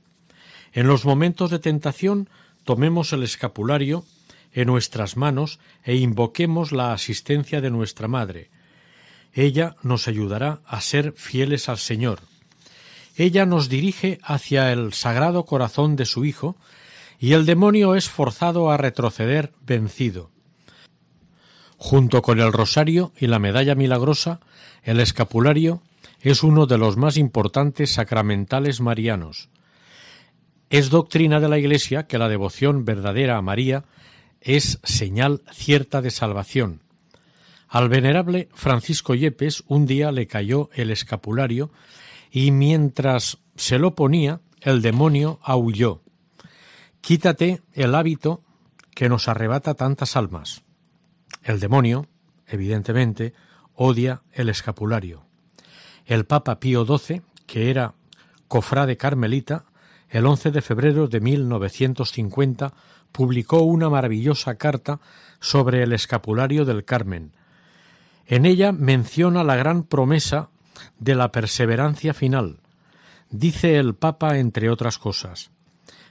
En 0.72 0.86
los 0.86 1.04
momentos 1.04 1.50
de 1.50 1.58
tentación 1.58 2.30
tomemos 2.62 3.12
el 3.12 3.24
escapulario 3.24 4.04
en 4.52 4.68
nuestras 4.68 5.16
manos 5.16 5.58
e 5.82 5.96
invoquemos 5.96 6.70
la 6.70 6.92
asistencia 6.92 7.60
de 7.60 7.70
nuestra 7.70 8.06
Madre. 8.06 8.50
Ella 9.32 9.76
nos 9.82 10.08
ayudará 10.08 10.60
a 10.66 10.80
ser 10.80 11.12
fieles 11.12 11.68
al 11.68 11.78
Señor. 11.78 12.20
Ella 13.16 13.46
nos 13.46 13.68
dirige 13.68 14.18
hacia 14.22 14.72
el 14.72 14.92
sagrado 14.92 15.44
corazón 15.44 15.96
de 15.96 16.06
su 16.06 16.24
Hijo, 16.24 16.56
y 17.18 17.34
el 17.34 17.46
demonio 17.46 17.94
es 17.94 18.08
forzado 18.08 18.70
a 18.70 18.76
retroceder 18.76 19.52
vencido. 19.64 20.30
Junto 21.76 22.22
con 22.22 22.40
el 22.40 22.52
rosario 22.52 23.12
y 23.18 23.26
la 23.26 23.38
medalla 23.38 23.74
milagrosa, 23.74 24.40
el 24.82 25.00
escapulario 25.00 25.82
es 26.20 26.42
uno 26.42 26.66
de 26.66 26.78
los 26.78 26.96
más 26.96 27.16
importantes 27.16 27.92
sacramentales 27.92 28.80
marianos. 28.80 29.48
Es 30.70 30.90
doctrina 30.90 31.40
de 31.40 31.48
la 31.48 31.58
Iglesia 31.58 32.06
que 32.06 32.18
la 32.18 32.28
devoción 32.28 32.84
verdadera 32.84 33.36
a 33.36 33.42
María 33.42 33.84
es 34.40 34.78
señal 34.84 35.42
cierta 35.52 36.00
de 36.00 36.10
salvación. 36.10 36.80
Al 37.72 37.88
venerable 37.88 38.50
Francisco 38.52 39.14
Yepes 39.14 39.64
un 39.66 39.86
día 39.86 40.12
le 40.12 40.26
cayó 40.26 40.68
el 40.74 40.90
escapulario 40.90 41.70
y 42.30 42.50
mientras 42.50 43.38
se 43.56 43.78
lo 43.78 43.94
ponía 43.94 44.42
el 44.60 44.82
demonio 44.82 45.40
aulló. 45.42 46.02
Quítate 47.00 47.62
el 47.72 47.94
hábito 47.94 48.42
que 48.94 49.08
nos 49.08 49.26
arrebata 49.26 49.72
tantas 49.72 50.18
almas. 50.18 50.64
El 51.42 51.60
demonio, 51.60 52.08
evidentemente, 52.46 53.32
odia 53.72 54.20
el 54.32 54.50
escapulario. 54.50 55.24
El 56.04 56.26
Papa 56.26 56.60
Pío 56.60 56.84
XII, 56.84 57.22
que 57.46 57.70
era 57.70 57.94
cofrade 58.48 58.98
carmelita, 58.98 59.64
el 60.10 60.26
11 60.26 60.50
de 60.50 60.60
febrero 60.60 61.08
de 61.08 61.20
1950 61.20 62.74
publicó 63.12 63.62
una 63.62 63.88
maravillosa 63.88 64.56
carta 64.56 65.00
sobre 65.40 65.82
el 65.82 65.94
escapulario 65.94 66.66
del 66.66 66.84
Carmen. 66.84 67.32
En 68.26 68.46
ella 68.46 68.72
menciona 68.72 69.44
la 69.44 69.56
gran 69.56 69.84
promesa 69.84 70.50
de 70.98 71.14
la 71.14 71.32
perseverancia 71.32 72.14
final. 72.14 72.58
Dice 73.30 73.76
el 73.76 73.94
Papa, 73.94 74.38
entre 74.38 74.70
otras 74.70 74.98
cosas, 74.98 75.50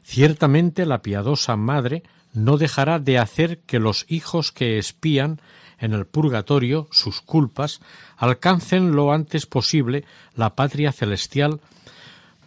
Ciertamente 0.04 0.86
la 0.86 1.02
piadosa 1.02 1.56
Madre 1.56 2.04
no 2.34 2.58
dejará 2.58 3.00
de 3.00 3.18
hacer 3.18 3.60
que 3.60 3.80
los 3.80 4.06
hijos 4.08 4.52
que 4.52 4.78
espían 4.78 5.42
en 5.80 5.94
el 5.94 6.06
purgatorio 6.06 6.88
sus 6.92 7.22
culpas 7.22 7.82
alcancen 8.18 8.92
lo 8.92 9.12
antes 9.14 9.46
posible 9.46 10.06
la 10.36 10.56
patria 10.56 10.92
celestial 10.92 11.60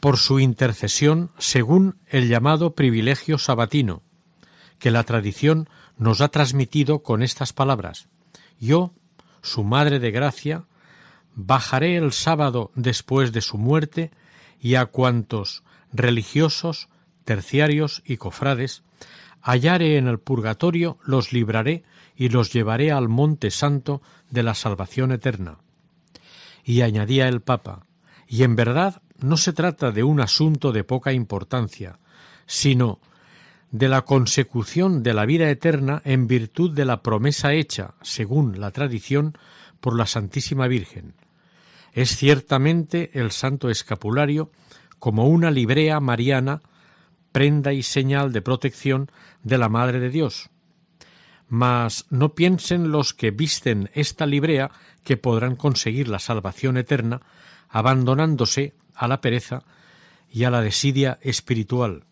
por 0.01 0.19
su 0.19 0.41
intercesión 0.41 1.31
según 1.39 1.97
el 2.09 2.29
llamado 2.29 2.75
privilegio 2.75 3.39
sabatino, 3.39 4.03
que 4.79 4.91
la 4.91 5.05
tradición 5.05 5.69
nos 5.97 6.21
ha 6.21 6.29
transmitido 6.29 7.03
con 7.03 7.23
estas 7.23 7.53
palabras. 7.53 8.09
Yo, 8.61 8.93
su 9.45 9.63
Madre 9.63 9.99
de 10.01 10.11
Gracia, 10.11 10.65
bajaré 11.35 11.97
el 11.97 12.13
sábado 12.13 12.73
después 12.75 13.31
de 13.31 13.43
su 13.43 13.59
muerte 13.59 14.11
y 14.59 14.77
a 14.77 14.87
cuantos 14.87 15.63
religiosos, 15.93 16.89
terciarios 17.25 18.03
y 18.07 18.17
cofrades, 18.17 18.83
hallare 19.43 19.99
en 19.99 20.09
el 20.09 20.19
purgatorio 20.19 20.99
los 21.05 21.35
libraré 21.35 21.85
y 22.17 22.31
los 22.31 22.55
llevaré 22.55 22.91
al 22.91 23.09
monte 23.11 23.51
santo 23.51 24.01
de 24.31 24.43
la 24.43 24.55
salvación 24.55 25.13
eterna. 25.13 25.59
Y 26.65 26.81
añadía 26.81 27.29
el 27.29 27.43
Papa, 27.43 27.85
y 28.27 28.45
en 28.45 28.57
verdad 28.57 29.03
no 29.19 29.37
se 29.37 29.53
trata 29.53 29.91
de 29.91 30.05
un 30.05 30.21
asunto 30.21 30.73
de 30.73 30.85
poca 30.85 31.13
importancia, 31.13 31.99
sino 32.47 32.99
de 33.75 33.89
la 33.89 34.03
consecución 34.03 35.03
de 35.03 35.15
la 35.15 35.27
vida 35.27 35.51
eterna 35.51 36.01
en 36.05 36.29
virtud 36.29 36.71
de 36.71 36.85
la 36.85 37.03
promesa 37.03 37.55
hecha, 37.55 37.95
según 38.03 38.61
la 38.61 38.71
tradición, 38.71 39.37
por 39.81 39.97
la 39.97 40.07
Santísima 40.07 40.69
Virgen. 40.69 41.15
Es 41.93 42.17
ciertamente 42.17 43.11
el 43.15 43.33
Santo 43.33 43.71
Escapulario 43.71 44.53
como 45.01 45.27
una 45.27 45.51
librea 45.51 45.99
mariana, 45.99 46.63
prenda 47.33 47.73
y 47.73 47.83
señal 47.83 48.33
de 48.33 48.43
protección 48.43 49.11
de 49.43 49.59
la 49.59 49.69
Madre 49.69 49.99
de 49.99 50.11
Dios. 50.11 50.51
Mas 51.49 52.07
no 52.11 52.37
piensen 52.37 52.93
los 52.93 53.13
que 53.13 53.33
visten 53.33 53.91
esta 53.93 54.25
librea 54.25 54.71
que 55.03 55.17
podrán 55.17 55.57
conseguir 55.57 56.07
la 56.07 56.21
salvación 56.21 56.77
eterna 56.77 57.23
abandonándose 57.69 58.75
a 58.95 59.09
la 59.09 59.21
pereza 59.21 59.65
y 60.31 60.45
a 60.45 60.51
la 60.51 60.61
desidia 60.61 61.19
espiritual. 61.23 62.05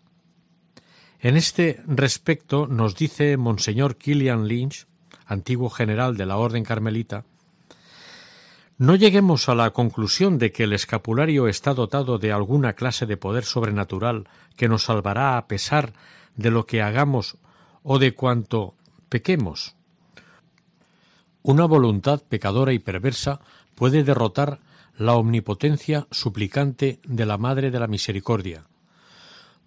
En 1.22 1.36
este 1.36 1.80
respecto 1.86 2.66
nos 2.66 2.96
dice 2.96 3.36
Monseñor 3.36 3.96
Killian 3.96 4.48
Lynch, 4.48 4.88
antiguo 5.24 5.70
general 5.70 6.16
de 6.16 6.26
la 6.26 6.36
Orden 6.36 6.64
Carmelita, 6.64 7.24
no 8.76 8.96
lleguemos 8.96 9.48
a 9.48 9.54
la 9.54 9.70
conclusión 9.70 10.38
de 10.38 10.50
que 10.50 10.64
el 10.64 10.72
escapulario 10.72 11.46
está 11.46 11.74
dotado 11.74 12.18
de 12.18 12.32
alguna 12.32 12.72
clase 12.72 13.06
de 13.06 13.16
poder 13.16 13.44
sobrenatural 13.44 14.28
que 14.56 14.68
nos 14.68 14.82
salvará 14.82 15.36
a 15.36 15.46
pesar 15.46 15.92
de 16.34 16.50
lo 16.50 16.66
que 16.66 16.82
hagamos 16.82 17.36
o 17.84 18.00
de 18.00 18.14
cuanto 18.14 18.74
pequemos. 19.08 19.76
Una 21.42 21.66
voluntad 21.66 22.20
pecadora 22.28 22.72
y 22.72 22.80
perversa 22.80 23.40
puede 23.76 24.02
derrotar 24.02 24.58
la 24.98 25.14
omnipotencia 25.14 26.08
suplicante 26.10 26.98
de 27.04 27.26
la 27.26 27.38
Madre 27.38 27.70
de 27.70 27.78
la 27.78 27.86
Misericordia. 27.86 28.66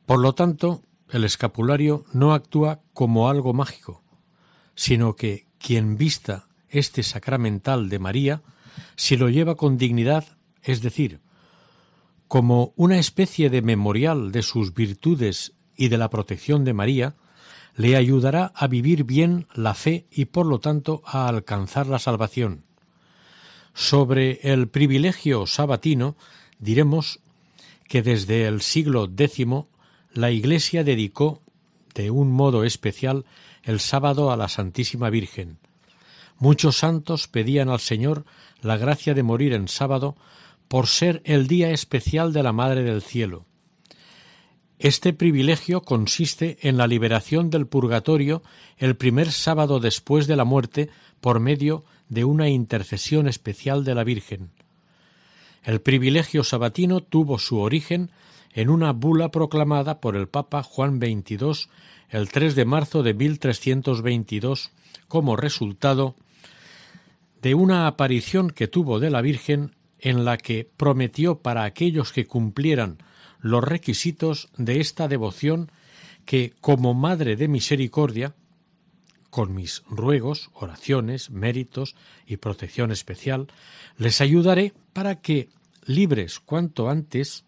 Por 0.06 0.20
lo 0.20 0.36
tanto, 0.36 0.82
el 1.10 1.24
escapulario 1.24 2.06
no 2.14 2.34
actúa 2.34 2.82
como 2.94 3.30
algo 3.30 3.54
mágico, 3.54 4.04
sino 4.76 5.16
que 5.16 5.48
quien 5.60 5.98
vista 5.98 6.48
este 6.70 7.04
sacramental 7.04 7.90
de 7.90 8.00
María, 8.00 8.42
si 8.96 9.18
lo 9.18 9.30
lleva 9.30 9.56
con 9.56 9.78
dignidad, 9.78 10.38
es 10.62 10.82
decir, 10.82 11.22
como 12.28 12.74
una 12.76 12.98
especie 12.98 13.50
de 13.50 13.62
memorial 13.62 14.32
de 14.32 14.42
sus 14.42 14.74
virtudes 14.74 15.54
y 15.76 15.90
de 15.90 15.98
la 15.98 16.10
protección 16.10 16.64
de 16.64 16.74
María, 16.74 17.16
le 17.76 17.96
ayudará 17.96 18.52
a 18.56 18.68
vivir 18.68 19.04
bien 19.04 19.48
la 19.54 19.74
fe 19.74 20.08
y 20.10 20.26
por 20.26 20.46
lo 20.46 20.60
tanto 20.60 21.02
a 21.06 21.28
alcanzar 21.28 21.88
la 21.88 22.00
salvación. 22.00 22.64
Sobre 23.74 24.40
el 24.44 24.70
privilegio 24.70 25.46
sabatino 25.46 26.16
diremos 26.60 27.20
que 27.88 28.02
desde 28.02 28.48
el 28.48 28.62
siglo 28.62 29.10
X 29.18 29.46
la 30.16 30.32
Iglesia 30.32 30.86
dedicó 30.86 31.42
de 31.94 32.10
un 32.10 32.32
modo 32.32 32.64
especial 32.64 33.26
el 33.64 33.82
sábado 33.82 34.32
a 34.32 34.38
la 34.38 34.48
Santísima 34.48 35.10
Virgen. 35.10 35.60
Muchos 36.40 36.78
santos 36.78 37.28
pedían 37.28 37.70
al 37.70 37.82
Señor 37.82 38.26
la 38.62 38.78
gracia 38.78 39.14
de 39.14 39.24
morir 39.24 39.54
en 39.54 39.68
sábado 39.68 40.16
por 40.70 40.88
ser 40.88 41.22
el 41.26 41.48
día 41.48 41.70
especial 41.72 42.32
de 42.32 42.44
la 42.44 42.54
Madre 42.54 42.84
del 42.84 43.02
Cielo. 43.02 43.46
Este 44.80 45.12
privilegio 45.12 45.82
consiste 45.82 46.58
en 46.62 46.78
la 46.78 46.88
liberación 46.88 47.50
del 47.50 47.68
purgatorio 47.68 48.42
el 48.78 48.96
primer 48.96 49.32
sábado 49.32 49.82
después 49.82 50.28
de 50.28 50.38
la 50.38 50.46
muerte 50.46 50.90
por 51.20 51.42
medio 51.42 51.84
de 52.08 52.24
una 52.24 52.48
intercesión 52.50 53.28
especial 53.28 53.84
de 53.84 53.96
la 53.96 54.06
Virgen. 54.06 54.52
El 55.64 55.82
privilegio 55.82 56.44
sabatino 56.44 57.02
tuvo 57.02 57.38
su 57.38 57.60
origen 57.60 58.12
en 58.56 58.70
una 58.70 58.94
bula 58.94 59.30
proclamada 59.30 60.00
por 60.00 60.16
el 60.16 60.28
Papa 60.28 60.64
Juan 60.64 60.98
XXII 60.98 61.70
el 62.10 62.30
3 62.30 62.56
de 62.56 62.66
marzo 62.66 63.04
de 63.04 63.14
1322 63.14 64.72
como 65.08 65.36
resultado 65.36 66.16
de 67.42 67.54
una 67.54 67.86
aparición 67.86 68.50
que 68.50 68.68
tuvo 68.68 69.00
de 69.00 69.12
la 69.12 69.22
Virgen 69.22 69.76
en 70.00 70.26
la 70.26 70.38
que 70.38 70.68
prometió 70.78 71.40
para 71.40 71.64
aquellos 71.64 72.14
que 72.14 72.26
cumplieran 72.26 72.98
los 73.40 73.64
requisitos 73.64 74.50
de 74.58 74.80
esta 74.80 75.08
devoción 75.08 75.72
que, 76.26 76.54
como 76.62 76.94
Madre 76.94 77.36
de 77.36 77.48
Misericordia, 77.48 78.34
con 79.30 79.54
mis 79.54 79.84
ruegos, 79.90 80.50
oraciones, 80.54 81.30
méritos 81.30 81.96
y 82.26 82.38
protección 82.38 82.92
especial, 82.92 83.48
les 83.98 84.22
ayudaré 84.22 84.74
para 84.94 85.22
que, 85.22 85.50
libres 85.86 86.40
cuanto 86.40 86.90
antes 86.90 87.45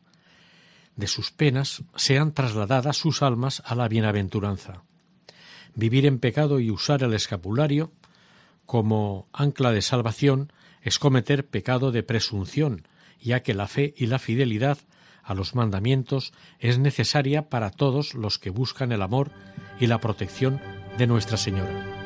de 0.98 1.08
sus 1.08 1.32
penas, 1.32 1.84
sean 1.96 2.34
trasladadas 2.34 2.98
sus 2.98 3.22
almas 3.22 3.64
a 3.66 3.76
la 3.76 3.88
bienaventuranza. 3.88 4.84
Vivir 5.76 6.06
en 6.06 6.20
pecado 6.20 6.60
y 6.60 6.72
usar 6.72 7.04
el 7.04 7.14
escapulario 7.14 7.92
como 8.66 9.28
ancla 9.32 9.72
de 9.72 9.82
salvación 9.82 10.52
es 10.82 11.00
cometer 11.00 11.48
pecado 11.48 11.92
de 11.92 12.04
presunción, 12.04 12.88
ya 13.22 13.42
que 13.42 13.54
la 13.54 13.68
fe 13.68 13.94
y 13.96 14.08
la 14.08 14.20
fidelidad 14.20 14.80
a 15.24 15.34
los 15.34 15.56
mandamientos 15.56 16.34
es 16.60 16.80
necesaria 16.80 17.50
para 17.50 17.70
todos 17.70 18.14
los 18.14 18.40
que 18.40 18.50
buscan 18.50 18.92
el 18.92 19.02
amor 19.02 19.32
y 19.80 19.88
la 19.88 20.00
protección 20.00 20.60
de 20.98 21.08
Nuestra 21.08 21.38
Señora. 21.38 21.97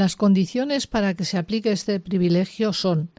Las 0.00 0.16
condiciones 0.16 0.86
para 0.86 1.12
que 1.12 1.26
se 1.26 1.36
aplique 1.36 1.72
este 1.72 2.00
privilegio 2.00 2.72
son 2.72 3.10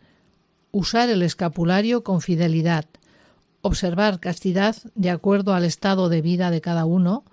usar 0.72 1.12
el 1.12 1.22
escapulario 1.22 2.04
con 2.04 2.22
fidelidad, 2.22 2.86
observar 3.62 4.20
castidad 4.20 4.76
de 4.96 5.12
acuerdo 5.12 5.54
al 5.54 5.64
estado 5.64 6.10
de 6.10 6.24
vida 6.24 6.50
de 6.50 6.60
cada 6.60 6.86
uno, 6.86 7.24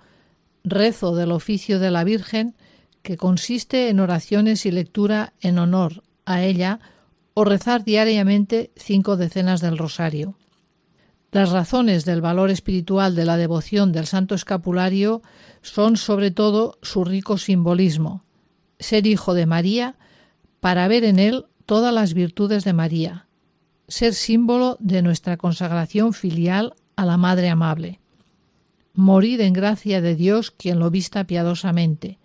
rezo 0.64 1.16
del 1.16 1.32
oficio 1.32 1.78
de 1.78 1.90
la 1.90 2.04
Virgen, 2.04 2.56
que 3.00 3.16
consiste 3.16 3.88
en 3.88 4.00
oraciones 4.00 4.66
y 4.66 4.70
lectura 4.70 5.32
en 5.40 5.58
honor 5.58 6.02
a 6.26 6.42
ella, 6.42 6.80
o 7.32 7.46
rezar 7.46 7.84
diariamente 7.84 8.70
cinco 8.76 9.16
decenas 9.16 9.62
del 9.62 9.78
rosario. 9.78 10.34
Las 11.32 11.52
razones 11.52 12.04
del 12.04 12.20
valor 12.20 12.50
espiritual 12.50 13.14
de 13.14 13.24
la 13.24 13.38
devoción 13.38 13.92
del 13.92 14.04
Santo 14.04 14.34
Escapulario 14.34 15.22
son 15.62 15.96
sobre 15.96 16.32
todo 16.32 16.76
su 16.82 17.02
rico 17.02 17.38
simbolismo, 17.38 18.27
ser 18.78 19.06
hijo 19.06 19.34
de 19.34 19.46
María 19.46 19.96
para 20.60 20.88
ver 20.88 21.04
en 21.04 21.18
él 21.18 21.46
todas 21.66 21.92
las 21.92 22.14
virtudes 22.14 22.64
de 22.64 22.72
María, 22.72 23.26
ser 23.88 24.14
símbolo 24.14 24.76
de 24.80 25.02
nuestra 25.02 25.36
consagración 25.36 26.12
filial 26.12 26.74
a 26.96 27.04
la 27.04 27.16
Madre 27.16 27.48
amable, 27.48 28.00
morir 28.94 29.40
en 29.40 29.52
gracia 29.52 30.00
de 30.00 30.16
Dios 30.16 30.50
quien 30.50 30.78
lo 30.78 30.90
vista 30.90 31.24
piadosamente. 31.24 32.18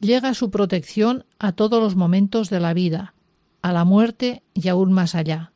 Llega 0.00 0.34
su 0.34 0.50
protección 0.50 1.24
a 1.38 1.52
todos 1.52 1.82
los 1.82 1.96
momentos 1.96 2.50
de 2.50 2.60
la 2.60 2.74
vida, 2.74 3.14
a 3.62 3.72
la 3.72 3.84
muerte 3.84 4.42
y 4.54 4.68
aún 4.68 4.92
más 4.92 5.14
allá. 5.14 5.52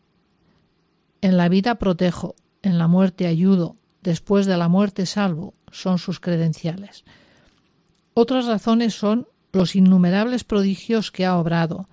En 1.20 1.36
la 1.36 1.48
vida 1.48 1.76
protejo, 1.76 2.34
en 2.62 2.78
la 2.78 2.86
muerte 2.86 3.26
ayudo, 3.26 3.76
después 4.02 4.46
de 4.46 4.56
la 4.56 4.68
muerte 4.68 5.06
salvo, 5.06 5.54
son 5.70 5.98
sus 5.98 6.20
credenciales. 6.20 7.04
Otras 8.12 8.46
razones 8.46 8.94
son 8.94 9.26
los 9.54 9.76
innumerables 9.76 10.44
prodigios 10.44 11.10
que 11.10 11.24
ha 11.24 11.38
obrado, 11.38 11.88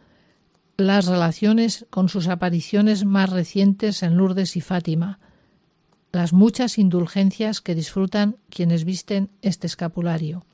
las 0.78 1.06
relaciones 1.06 1.86
con 1.90 2.10
sus 2.10 2.28
apariciones 2.28 3.06
más 3.06 3.30
recientes 3.30 4.04
en 4.04 4.18
Lourdes 4.18 4.56
y 4.56 4.62
Fátima, 4.62 5.20
las 6.12 6.34
muchas 6.34 6.78
indulgencias 6.78 7.62
que 7.62 7.76
disfrutan 7.76 8.38
quienes 8.50 8.84
visten 8.84 9.30
este 9.42 9.68
escapulario. 9.68 10.46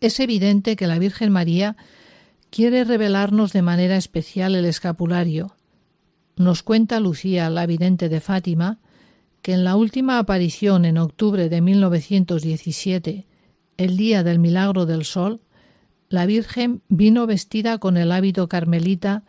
Es 0.00 0.20
evidente 0.20 0.76
que 0.76 0.86
la 0.86 0.98
Virgen 0.98 1.32
María 1.32 1.76
quiere 2.50 2.84
revelarnos 2.84 3.52
de 3.52 3.62
manera 3.62 3.96
especial 3.96 4.54
el 4.54 4.64
escapulario. 4.64 5.56
Nos 6.36 6.62
cuenta 6.62 7.00
Lucía, 7.00 7.50
la 7.50 7.66
vidente 7.66 8.08
de 8.08 8.20
Fátima, 8.20 8.78
que 9.42 9.54
en 9.54 9.64
la 9.64 9.76
última 9.76 10.18
aparición 10.18 10.84
en 10.84 10.98
octubre 10.98 11.48
de 11.48 11.60
1917 11.60 13.26
el 13.78 13.96
día 13.96 14.22
del 14.22 14.38
milagro 14.38 14.84
del 14.84 15.04
sol, 15.04 15.40
la 16.10 16.26
Virgen 16.26 16.82
vino 16.88 17.26
vestida 17.26 17.78
con 17.78 17.96
el 17.96 18.12
hábito 18.12 18.48
carmelita 18.48 19.22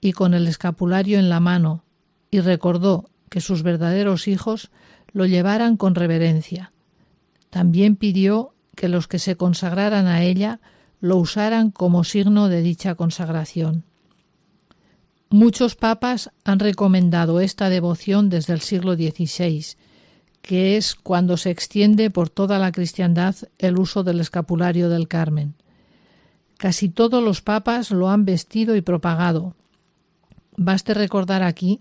y 0.00 0.12
con 0.12 0.32
el 0.32 0.46
escapulario 0.46 1.18
en 1.18 1.28
la 1.28 1.40
mano, 1.40 1.84
y 2.30 2.40
recordó 2.40 3.10
que 3.28 3.40
sus 3.40 3.62
verdaderos 3.62 4.28
hijos 4.28 4.70
lo 5.12 5.26
llevaran 5.26 5.76
con 5.76 5.94
reverencia. 5.94 6.72
También 7.50 7.96
pidió 7.96 8.54
que 8.76 8.88
los 8.88 9.08
que 9.08 9.18
se 9.18 9.36
consagraran 9.36 10.06
a 10.06 10.22
ella 10.22 10.60
lo 11.00 11.16
usaran 11.16 11.70
como 11.70 12.04
signo 12.04 12.48
de 12.48 12.62
dicha 12.62 12.94
consagración. 12.94 13.84
Muchos 15.30 15.74
papas 15.74 16.30
han 16.44 16.60
recomendado 16.60 17.40
esta 17.40 17.68
devoción 17.68 18.28
desde 18.28 18.52
el 18.52 18.60
siglo 18.60 18.94
XVI, 18.94 19.76
que 20.46 20.76
es 20.76 20.94
cuando 20.94 21.36
se 21.36 21.50
extiende 21.50 22.08
por 22.08 22.30
toda 22.30 22.60
la 22.60 22.70
cristiandad 22.70 23.34
el 23.58 23.80
uso 23.80 24.04
del 24.04 24.20
escapulario 24.20 24.88
del 24.88 25.08
Carmen. 25.08 25.54
Casi 26.56 26.88
todos 26.88 27.20
los 27.20 27.42
papas 27.42 27.90
lo 27.90 28.10
han 28.10 28.24
vestido 28.24 28.76
y 28.76 28.80
propagado. 28.80 29.56
Baste 30.56 30.94
recordar 30.94 31.42
aquí 31.42 31.80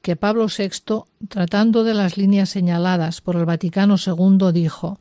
que 0.00 0.16
Pablo 0.16 0.46
VI, 0.46 1.02
tratando 1.28 1.84
de 1.84 1.92
las 1.92 2.16
líneas 2.16 2.48
señaladas 2.48 3.20
por 3.20 3.36
el 3.36 3.44
Vaticano 3.44 3.96
II, 4.04 4.50
dijo 4.50 4.98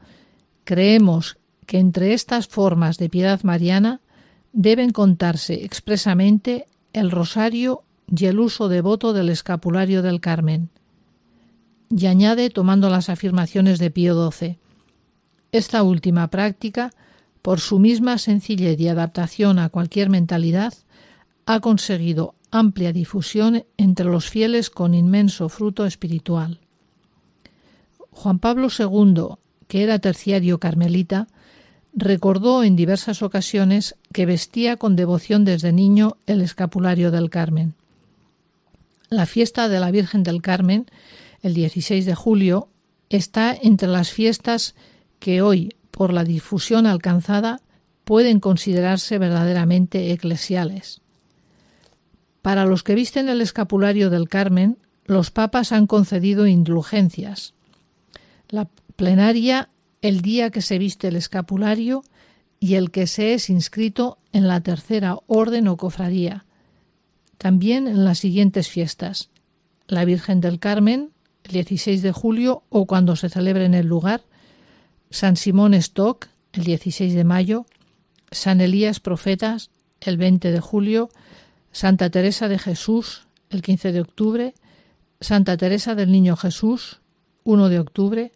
Creemos 0.65 1.37
que 1.65 1.79
entre 1.79 2.13
estas 2.13 2.49
formas 2.49 2.97
de 2.97 3.07
piedad 3.07 3.41
mariana 3.43 4.01
deben 4.51 4.89
contarse 4.89 5.63
expresamente 5.63 6.67
el 6.91 7.11
rosario 7.11 7.83
y 8.07 8.25
el 8.25 8.41
uso 8.41 8.67
devoto 8.67 9.13
del 9.13 9.29
escapulario 9.29 10.01
del 10.01 10.19
Carmen 10.19 10.69
y 11.89 12.05
añade 12.05 12.49
tomando 12.49 12.89
las 12.89 13.09
afirmaciones 13.09 13.79
de 13.79 13.91
Pío 13.91 14.31
XII. 14.31 14.57
Esta 15.51 15.83
última 15.83 16.29
práctica, 16.29 16.91
por 17.41 17.59
su 17.59 17.79
misma 17.79 18.17
sencillez 18.17 18.79
y 18.79 18.87
adaptación 18.87 19.59
a 19.59 19.69
cualquier 19.69 20.09
mentalidad, 20.09 20.73
ha 21.45 21.59
conseguido 21.59 22.35
amplia 22.51 22.93
difusión 22.93 23.65
entre 23.77 24.05
los 24.05 24.29
fieles 24.29 24.69
con 24.69 24.93
inmenso 24.93 25.49
fruto 25.49 25.85
espiritual. 25.85 26.59
Juan 28.11 28.39
Pablo 28.39 28.67
II, 28.77 29.37
que 29.67 29.83
era 29.83 29.99
terciario 29.99 30.59
carmelita, 30.59 31.27
recordó 31.93 32.63
en 32.63 32.75
diversas 32.75 33.21
ocasiones 33.21 33.95
que 34.13 34.25
vestía 34.25 34.77
con 34.77 34.95
devoción 34.95 35.45
desde 35.45 35.73
niño 35.73 36.17
el 36.27 36.41
escapulario 36.41 37.11
del 37.11 37.29
Carmen. 37.29 37.75
La 39.09 39.25
fiesta 39.25 39.69
de 39.69 39.79
la 39.79 39.89
Virgen 39.89 40.23
del 40.23 40.41
Carmen, 40.41 40.85
el 41.41 41.53
16 41.53 42.05
de 42.05 42.15
julio, 42.15 42.69
está 43.09 43.55
entre 43.59 43.87
las 43.87 44.11
fiestas 44.11 44.75
que 45.19 45.41
hoy, 45.41 45.75
por 45.91 46.13
la 46.13 46.23
difusión 46.23 46.85
alcanzada, 46.85 47.61
pueden 48.03 48.39
considerarse 48.39 49.17
verdaderamente 49.17 50.11
eclesiales. 50.11 51.01
Para 52.41 52.65
los 52.65 52.83
que 52.83 52.95
visten 52.95 53.29
el 53.29 53.41
escapulario 53.41 54.09
del 54.09 54.29
Carmen, 54.29 54.77
los 55.05 55.31
papas 55.31 55.71
han 55.71 55.87
concedido 55.87 56.47
indulgencias. 56.47 57.53
La 58.49 58.69
plenaria 58.95 59.69
el 60.01 60.21
día 60.21 60.49
que 60.49 60.61
se 60.61 60.77
viste 60.77 61.07
el 61.09 61.15
escapulario 61.15 62.03
y 62.59 62.75
el 62.75 62.91
que 62.91 63.07
se 63.07 63.33
es 63.33 63.49
inscrito 63.49 64.17
en 64.31 64.47
la 64.47 64.61
tercera 64.61 65.17
orden 65.27 65.67
o 65.67 65.77
cofradía. 65.77 66.45
También 67.37 67.87
en 67.87 68.05
las 68.05 68.19
siguientes 68.19 68.69
fiestas. 68.69 69.29
La 69.87 70.05
Virgen 70.05 70.41
del 70.41 70.59
Carmen, 70.59 71.11
el 71.49 71.53
16 71.53 72.03
de 72.03 72.11
julio 72.11 72.63
o 72.69 72.85
cuando 72.85 73.15
se 73.15 73.29
celebre 73.29 73.65
en 73.65 73.73
el 73.73 73.87
lugar. 73.87 74.23
San 75.09 75.35
Simón 75.35 75.73
Stock, 75.73 76.27
el 76.53 76.63
16 76.63 77.13
de 77.13 77.23
mayo. 77.23 77.65
San 78.31 78.61
Elías 78.61 78.99
Profetas, 78.99 79.71
el 79.99 80.17
20 80.17 80.51
de 80.51 80.59
julio. 80.59 81.09
Santa 81.71 82.09
Teresa 82.09 82.47
de 82.47 82.59
Jesús, 82.59 83.27
el 83.49 83.63
15 83.63 83.91
de 83.91 84.01
octubre. 84.01 84.53
Santa 85.19 85.57
Teresa 85.57 85.95
del 85.95 86.11
Niño 86.11 86.35
Jesús, 86.35 87.01
1 87.43 87.69
de 87.69 87.79
octubre. 87.79 88.31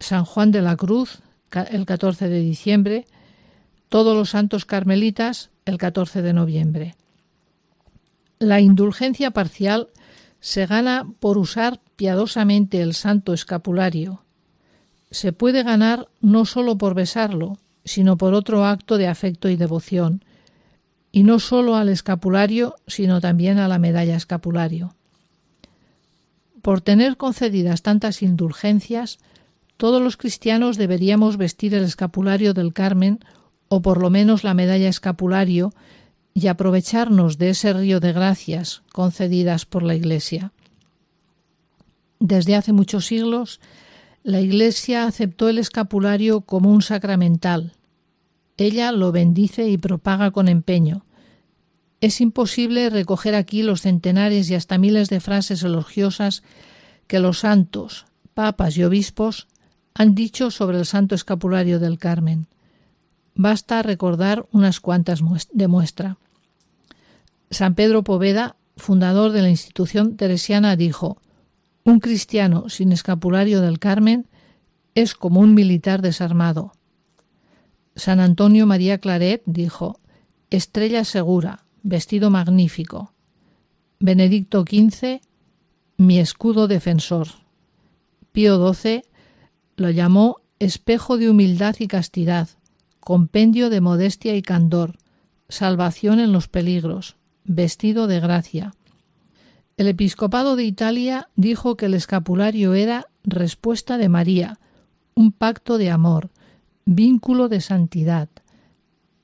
San 0.00 0.24
Juan 0.24 0.50
de 0.50 0.62
la 0.62 0.76
Cruz, 0.76 1.22
el 1.70 1.86
14 1.86 2.28
de 2.28 2.40
diciembre, 2.40 3.06
todos 3.88 4.16
los 4.16 4.30
santos 4.30 4.64
carmelitas, 4.64 5.50
el 5.64 5.78
14 5.78 6.22
de 6.22 6.32
noviembre. 6.32 6.96
La 8.40 8.60
indulgencia 8.60 9.30
parcial 9.30 9.90
se 10.40 10.66
gana 10.66 11.06
por 11.20 11.38
usar 11.38 11.80
piadosamente 12.02 12.82
el 12.82 12.94
santo 12.94 13.32
escapulario. 13.32 14.24
Se 15.12 15.32
puede 15.32 15.62
ganar 15.62 16.08
no 16.20 16.46
sólo 16.46 16.76
por 16.76 16.94
besarlo, 16.94 17.58
sino 17.84 18.16
por 18.16 18.34
otro 18.34 18.64
acto 18.64 18.98
de 18.98 19.06
afecto 19.06 19.48
y 19.48 19.54
devoción, 19.54 20.24
y 21.12 21.22
no 21.22 21.38
sólo 21.38 21.76
al 21.76 21.88
escapulario, 21.88 22.74
sino 22.88 23.20
también 23.20 23.58
a 23.58 23.68
la 23.68 23.78
medalla 23.78 24.16
escapulario. 24.16 24.96
Por 26.60 26.80
tener 26.80 27.16
concedidas 27.16 27.82
tantas 27.82 28.20
indulgencias, 28.20 29.20
todos 29.76 30.02
los 30.02 30.16
cristianos 30.16 30.76
deberíamos 30.78 31.36
vestir 31.36 31.72
el 31.72 31.84
escapulario 31.84 32.52
del 32.52 32.72
Carmen 32.72 33.20
o 33.68 33.80
por 33.80 34.02
lo 34.02 34.10
menos 34.10 34.42
la 34.42 34.54
medalla 34.54 34.88
escapulario 34.88 35.72
y 36.34 36.48
aprovecharnos 36.48 37.38
de 37.38 37.50
ese 37.50 37.72
río 37.72 38.00
de 38.00 38.12
gracias 38.12 38.82
concedidas 38.90 39.66
por 39.66 39.84
la 39.84 39.94
Iglesia. 39.94 40.50
Desde 42.24 42.54
hace 42.54 42.72
muchos 42.72 43.06
siglos, 43.06 43.58
la 44.22 44.40
Iglesia 44.40 45.06
aceptó 45.06 45.48
el 45.48 45.58
escapulario 45.58 46.42
como 46.42 46.70
un 46.70 46.80
sacramental. 46.80 47.72
Ella 48.56 48.92
lo 48.92 49.10
bendice 49.10 49.68
y 49.68 49.76
propaga 49.76 50.30
con 50.30 50.46
empeño. 50.46 51.04
Es 52.00 52.20
imposible 52.20 52.90
recoger 52.90 53.34
aquí 53.34 53.64
los 53.64 53.80
centenares 53.80 54.48
y 54.50 54.54
hasta 54.54 54.78
miles 54.78 55.08
de 55.08 55.18
frases 55.18 55.64
elogiosas 55.64 56.44
que 57.08 57.18
los 57.18 57.40
santos, 57.40 58.06
papas 58.34 58.76
y 58.76 58.84
obispos 58.84 59.48
han 59.92 60.14
dicho 60.14 60.52
sobre 60.52 60.78
el 60.78 60.86
Santo 60.86 61.16
Escapulario 61.16 61.80
del 61.80 61.98
Carmen. 61.98 62.46
Basta 63.34 63.82
recordar 63.82 64.46
unas 64.52 64.78
cuantas 64.78 65.22
de 65.52 65.66
muestra. 65.66 66.18
San 67.50 67.74
Pedro 67.74 68.04
Poveda, 68.04 68.54
fundador 68.76 69.32
de 69.32 69.42
la 69.42 69.50
institución 69.50 70.16
teresiana, 70.16 70.76
dijo 70.76 71.18
Un 71.84 71.98
cristiano 71.98 72.68
sin 72.68 72.92
escapulario 72.92 73.60
del 73.60 73.78
Carmen 73.78 74.28
es 74.94 75.14
como 75.14 75.40
un 75.40 75.54
militar 75.54 76.02
desarmado. 76.02 76.72
San 77.96 78.20
Antonio 78.20 78.66
María 78.66 78.98
Claret 78.98 79.42
dijo 79.46 79.98
Estrella 80.50 81.04
segura, 81.04 81.64
vestido 81.82 82.30
magnífico. 82.30 83.12
Benedicto 83.98 84.62
XV, 84.62 85.20
mi 85.96 86.18
escudo 86.18 86.68
defensor. 86.68 87.28
Pío 88.32 88.72
XII, 88.72 89.02
lo 89.76 89.90
llamó 89.90 90.40
espejo 90.58 91.18
de 91.18 91.30
humildad 91.30 91.76
y 91.78 91.88
castidad, 91.88 92.48
compendio 93.00 93.70
de 93.70 93.80
modestia 93.80 94.36
y 94.36 94.42
candor, 94.42 94.98
salvación 95.48 96.20
en 96.20 96.32
los 96.32 96.48
peligros, 96.48 97.16
vestido 97.44 98.06
de 98.06 98.20
gracia. 98.20 98.74
El 99.76 99.88
episcopado 99.88 100.54
de 100.54 100.64
Italia 100.64 101.28
dijo 101.34 101.76
que 101.76 101.86
el 101.86 101.94
escapulario 101.94 102.74
era 102.74 103.06
respuesta 103.24 103.96
de 103.96 104.08
María, 104.08 104.58
un 105.14 105.32
pacto 105.32 105.78
de 105.78 105.90
amor, 105.90 106.30
vínculo 106.84 107.48
de 107.48 107.60
santidad, 107.60 108.28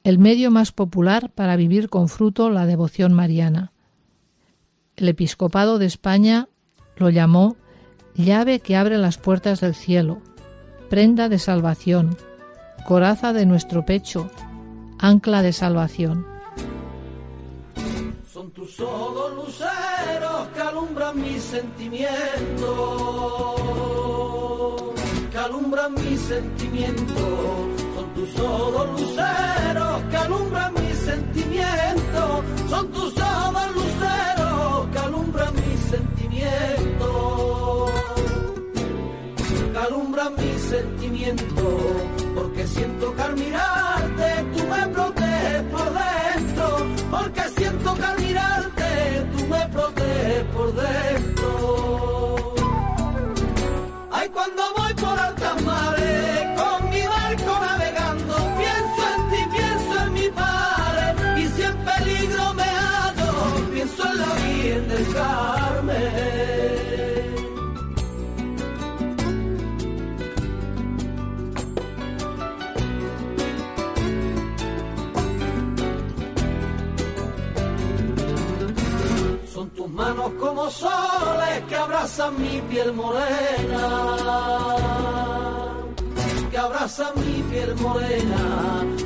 el 0.05 0.19
medio 0.19 0.51
más 0.51 0.73
popular 0.73 1.31
para 1.31 1.57
vivir 1.57 1.91
con 1.91 2.09
fruto 2.09 2.49
la 2.51 2.65
devoción 2.65 3.13
mariana. 3.13 3.73
El 4.97 5.09
episcopado 5.09 5.79
de 5.79 5.87
España 5.87 6.49
lo 6.97 7.11
llamó 7.11 7.57
llave 8.15 8.61
que 8.61 8.77
abre 8.77 8.97
las 8.99 9.19
puertas 9.19 9.61
del 9.61 9.75
cielo, 9.75 10.23
prenda 10.89 11.29
de 11.29 11.39
salvación, 11.39 12.17
coraza 12.87 13.33
de 13.33 13.45
nuestro 13.45 13.85
pecho, 13.85 14.31
ancla 14.99 15.43
de 15.43 15.53
salvación. 15.53 16.27
Son 18.33 18.51
tus 18.51 18.81
alumbran 20.79 21.21
mis 21.21 21.43
sentimientos, 21.43 22.11
que 25.31 25.39
alumbran 25.39 25.95
mis 25.95 26.21
sentimientos. 26.21 27.17
Son 27.95 28.15
tus 28.15 28.39
ojos 28.41 29.01
luceros 29.01 30.03
que 30.11 30.17
alumbran 30.17 30.75
mis 30.75 30.99
sentimientos, 30.99 32.45
son 32.71 32.93
tus 32.93 33.19
ojos 33.19 33.75
luceros 33.75 34.89
que 34.93 34.99
alumbran 34.99 35.55
mis 35.55 35.81
sentimientos 35.81 36.09
alumbra 39.79 40.31
mi 40.31 40.59
sentimiento, 40.59 41.79
porque 42.35 42.67
siento 42.67 43.15
que 43.15 43.23
al 43.23 43.35
mirarte 43.37 44.45
tú 44.55 44.67
me 44.67 44.87
proteges 44.89 45.63
por 45.71 45.89
dentro, 45.95 46.87
porque 47.11 47.41
proteges 49.95 50.45
por 50.55 50.73
dentro. 50.75 51.38
Manos 79.99 80.31
como 80.39 80.71
soles 80.71 81.59
que 81.69 81.75
abrazan 81.75 82.33
mi 82.41 82.61
piel 82.71 82.93
morena, 82.93 83.85
que 86.51 86.59
abrazan 86.59 87.13
mi 87.17 87.43
piel 87.51 87.75
morena. 87.77 88.43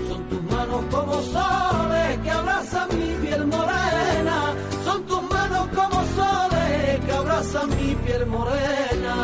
Son 0.09 0.23
tus 0.31 0.43
manos 0.53 0.83
como 0.91 1.15
soles 1.35 2.19
que 2.23 2.31
abrazan 2.31 2.89
mi 2.99 3.11
piel 3.23 3.47
morena. 3.47 4.37
Son 4.85 5.03
tus 5.07 5.23
manos 5.35 5.67
como 5.79 5.99
soles 6.17 7.01
que 7.07 7.13
abrazan 7.13 7.69
mi 7.71 7.95
piel 8.05 8.27
morena. 8.27 9.15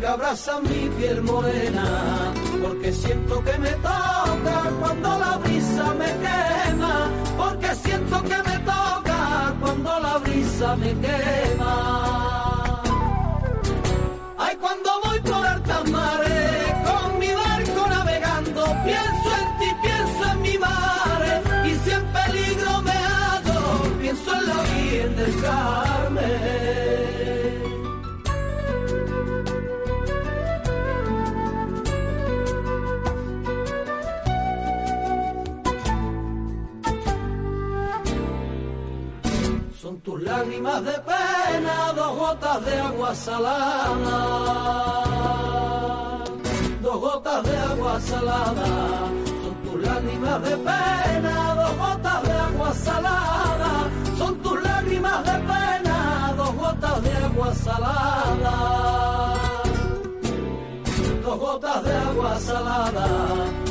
Que 0.00 0.06
abrazan 0.06 0.62
mi 0.64 0.82
piel 0.96 1.22
morena, 1.22 1.84
porque 2.62 2.92
siento 2.92 3.42
que 3.44 3.58
me 3.58 3.70
toca 3.70 4.72
cuando 4.80 5.18
la 5.18 5.36
brisa 5.38 5.94
me 5.94 6.10
quema, 6.24 7.10
porque 7.36 7.74
siento 7.74 8.22
que 8.22 8.36
me 8.48 8.58
toca 8.58 9.54
cuando 9.60 10.00
la 10.00 10.18
brisa 10.18 10.76
me 10.76 10.94
quema. 10.94 12.45
Lágrimas 40.56 40.84
de 40.84 40.92
pena, 41.02 41.92
dos 41.94 42.16
gotas 42.16 42.64
de 42.64 42.78
agua 42.78 43.14
salada. 43.14 44.18
Dos 46.82 47.00
gotas 47.00 47.42
de 47.44 47.56
agua 47.56 48.00
salada, 48.00 48.66
son 49.42 49.54
tus 49.64 49.82
lágrimas 49.82 50.42
de 50.42 50.56
pena, 50.56 51.54
dos 51.54 51.76
gotas 51.76 52.22
de 52.22 52.32
agua 52.32 52.74
salada. 52.74 53.90
Son 54.18 54.38
tus 54.38 54.62
lágrimas 54.62 55.24
de 55.24 55.32
pena, 55.32 56.34
dos 56.36 56.54
gotas 56.54 57.02
de 57.02 57.16
agua 57.16 57.54
salada. 57.54 58.52
Dos 61.22 61.38
gotas 61.38 61.84
de 61.84 61.96
agua 61.96 62.38
salada, 62.38 63.06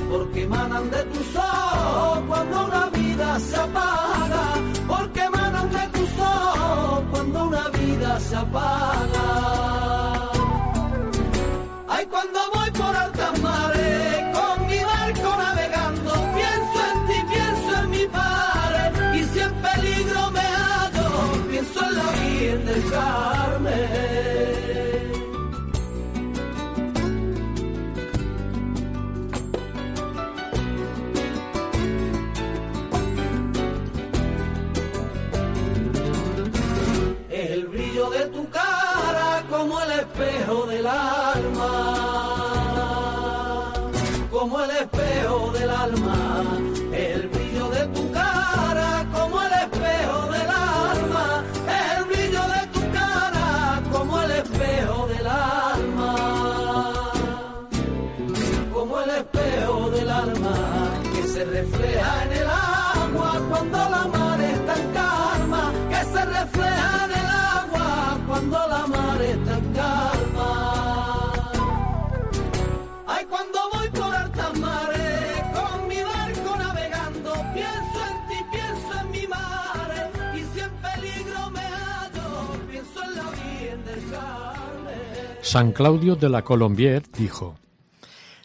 porque 0.09 0.43
emanan 0.43 0.89
de 0.91 1.03
tus 1.05 1.36
ojos 1.36 2.19
cuando 2.27 2.65
una 2.65 2.86
vida 2.88 3.39
se 3.39 3.55
apaga, 3.55 4.43
vida 7.95 8.19
se 8.19 8.35
apaga. 8.35 9.84
San 85.55 85.71
Claudio 85.71 86.17
de 86.17 86.27
la 86.27 86.43
Colombière 86.43 87.05
dijo, 87.17 87.57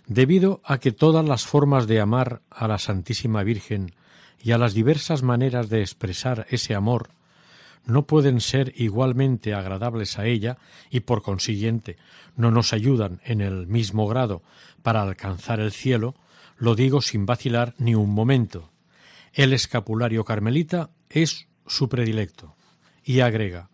Debido 0.06 0.60
a 0.62 0.78
que 0.78 0.92
todas 0.92 1.26
las 1.26 1.44
formas 1.44 1.88
de 1.88 1.98
amar 1.98 2.40
a 2.48 2.68
la 2.68 2.78
Santísima 2.78 3.42
Virgen 3.42 3.96
y 4.40 4.52
a 4.52 4.58
las 4.58 4.74
diversas 4.74 5.24
maneras 5.24 5.68
de 5.68 5.80
expresar 5.80 6.46
ese 6.50 6.76
amor 6.76 7.08
no 7.84 8.06
pueden 8.06 8.40
ser 8.40 8.72
igualmente 8.76 9.54
agradables 9.54 10.20
a 10.20 10.26
ella 10.26 10.58
y 10.88 11.00
por 11.00 11.22
consiguiente 11.22 11.96
no 12.36 12.52
nos 12.52 12.72
ayudan 12.72 13.20
en 13.24 13.40
el 13.40 13.66
mismo 13.66 14.06
grado 14.06 14.44
para 14.84 15.02
alcanzar 15.02 15.58
el 15.58 15.72
cielo, 15.72 16.14
lo 16.58 16.76
digo 16.76 17.02
sin 17.02 17.26
vacilar 17.26 17.74
ni 17.76 17.96
un 17.96 18.10
momento. 18.10 18.70
El 19.32 19.52
escapulario 19.52 20.24
carmelita 20.24 20.90
es 21.08 21.48
su 21.66 21.88
predilecto. 21.88 22.54
Y 23.02 23.18
agrega, 23.18 23.69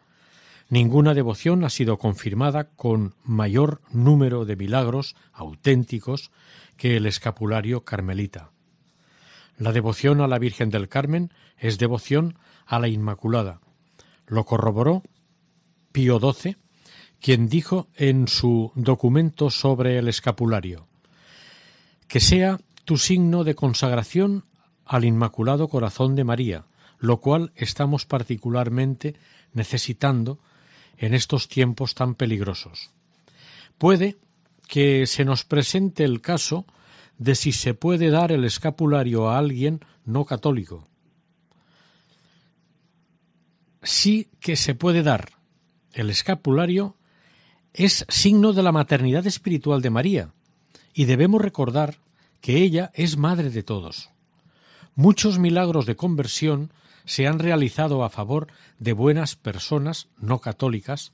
Ninguna 0.68 1.14
devoción 1.14 1.64
ha 1.64 1.70
sido 1.70 1.96
confirmada 1.96 2.70
con 2.70 3.14
mayor 3.22 3.82
número 3.90 4.44
de 4.44 4.56
milagros 4.56 5.14
auténticos 5.32 6.32
que 6.76 6.96
el 6.96 7.06
escapulario 7.06 7.84
carmelita. 7.84 8.50
La 9.58 9.72
devoción 9.72 10.20
a 10.20 10.26
la 10.26 10.38
Virgen 10.38 10.70
del 10.70 10.88
Carmen 10.88 11.32
es 11.56 11.78
devoción 11.78 12.38
a 12.66 12.78
la 12.80 12.88
Inmaculada. 12.88 13.60
Lo 14.26 14.44
corroboró 14.44 15.02
Pío 15.92 16.18
XII, 16.18 16.56
quien 17.20 17.48
dijo 17.48 17.88
en 17.94 18.26
su 18.28 18.72
documento 18.74 19.50
sobre 19.50 19.98
el 19.98 20.08
escapulario 20.08 20.88
que 22.08 22.20
sea 22.20 22.60
tu 22.84 22.98
signo 22.98 23.44
de 23.44 23.54
consagración 23.54 24.44
al 24.84 25.04
Inmaculado 25.04 25.68
Corazón 25.68 26.14
de 26.14 26.24
María, 26.24 26.66
lo 26.98 27.20
cual 27.20 27.52
estamos 27.56 28.06
particularmente 28.06 29.16
necesitando 29.52 30.38
en 30.98 31.14
estos 31.14 31.48
tiempos 31.48 31.94
tan 31.94 32.14
peligrosos. 32.14 32.90
Puede 33.78 34.16
que 34.68 35.06
se 35.06 35.24
nos 35.24 35.44
presente 35.44 36.04
el 36.04 36.20
caso 36.20 36.66
de 37.18 37.34
si 37.34 37.52
se 37.52 37.74
puede 37.74 38.10
dar 38.10 38.32
el 38.32 38.44
escapulario 38.44 39.28
a 39.28 39.38
alguien 39.38 39.80
no 40.04 40.24
católico. 40.24 40.88
Sí 43.82 44.28
que 44.40 44.56
se 44.56 44.74
puede 44.74 45.02
dar. 45.02 45.32
El 45.92 46.10
escapulario 46.10 46.96
es 47.72 48.04
signo 48.08 48.52
de 48.52 48.62
la 48.62 48.72
maternidad 48.72 49.26
espiritual 49.26 49.82
de 49.82 49.90
María, 49.90 50.32
y 50.94 51.04
debemos 51.04 51.42
recordar 51.42 51.98
que 52.40 52.62
ella 52.62 52.90
es 52.94 53.16
madre 53.16 53.50
de 53.50 53.62
todos. 53.62 54.10
Muchos 54.94 55.38
milagros 55.38 55.84
de 55.84 55.94
conversión 55.94 56.72
se 57.06 57.26
han 57.26 57.38
realizado 57.38 58.04
a 58.04 58.10
favor 58.10 58.48
de 58.78 58.92
buenas 58.92 59.36
personas 59.36 60.08
no 60.18 60.40
católicas 60.40 61.12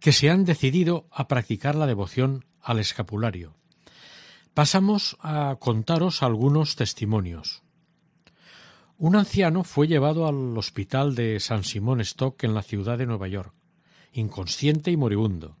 que 0.00 0.12
se 0.12 0.30
han 0.30 0.44
decidido 0.44 1.06
a 1.10 1.28
practicar 1.28 1.74
la 1.74 1.86
devoción 1.86 2.44
al 2.62 2.78
escapulario. 2.78 3.54
Pasamos 4.54 5.16
a 5.20 5.56
contaros 5.58 6.22
algunos 6.22 6.76
testimonios. 6.76 7.62
Un 8.96 9.16
anciano 9.16 9.64
fue 9.64 9.88
llevado 9.88 10.28
al 10.28 10.56
hospital 10.56 11.14
de 11.14 11.40
San 11.40 11.64
Simón 11.64 12.00
Stock 12.00 12.42
en 12.44 12.54
la 12.54 12.62
ciudad 12.62 12.96
de 12.96 13.06
Nueva 13.06 13.26
York, 13.26 13.52
inconsciente 14.12 14.92
y 14.92 14.96
moribundo. 14.96 15.56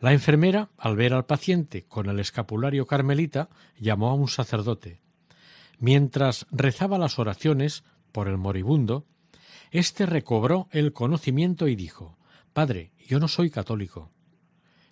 La 0.00 0.12
enfermera, 0.12 0.70
al 0.76 0.96
ver 0.96 1.14
al 1.14 1.24
paciente 1.24 1.84
con 1.84 2.08
el 2.08 2.18
escapulario 2.18 2.86
carmelita, 2.86 3.48
llamó 3.78 4.10
a 4.10 4.14
un 4.14 4.28
sacerdote. 4.28 5.00
Mientras 5.78 6.46
rezaba 6.50 6.98
las 6.98 7.18
oraciones 7.18 7.84
por 8.14 8.28
el 8.28 8.38
moribundo, 8.38 9.08
éste 9.72 10.06
recobró 10.06 10.68
el 10.70 10.92
conocimiento 10.92 11.66
y 11.66 11.74
dijo 11.74 12.16
Padre, 12.52 12.92
yo 13.08 13.18
no 13.18 13.26
soy 13.26 13.50
católico. 13.50 14.12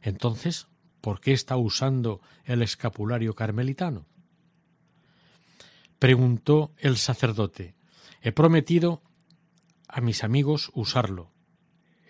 Entonces, 0.01 0.67
¿por 1.01 1.21
qué 1.21 1.33
está 1.33 1.57
usando 1.57 2.21
el 2.45 2.63
escapulario 2.63 3.37
carmelitano? 3.37 4.07
Preguntó 6.01 6.73
el 6.79 6.97
sacerdote. 6.97 7.77
He 8.23 8.33
prometido 8.33 9.03
a 9.87 10.01
mis 10.01 10.25
amigos 10.25 10.73
usarlo, 10.75 11.31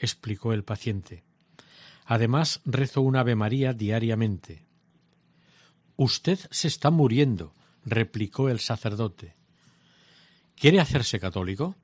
explicó 0.00 0.54
el 0.54 0.64
paciente. 0.64 1.24
Además, 2.06 2.62
rezo 2.64 3.02
un 3.02 3.16
Ave 3.16 3.36
María 3.36 3.74
diariamente. 3.74 4.64
Usted 5.96 6.38
se 6.50 6.68
está 6.68 6.90
muriendo, 6.90 7.54
replicó 7.84 8.48
el 8.48 8.60
sacerdote. 8.60 9.41
¿Quiere 10.62 10.78
hacerse 10.78 11.18
católico? 11.18 11.74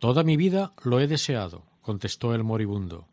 Toda 0.00 0.24
mi 0.24 0.36
vida 0.36 0.72
lo 0.82 0.98
he 0.98 1.06
deseado, 1.06 1.66
contestó 1.82 2.34
el 2.34 2.42
moribundo. 2.42 3.06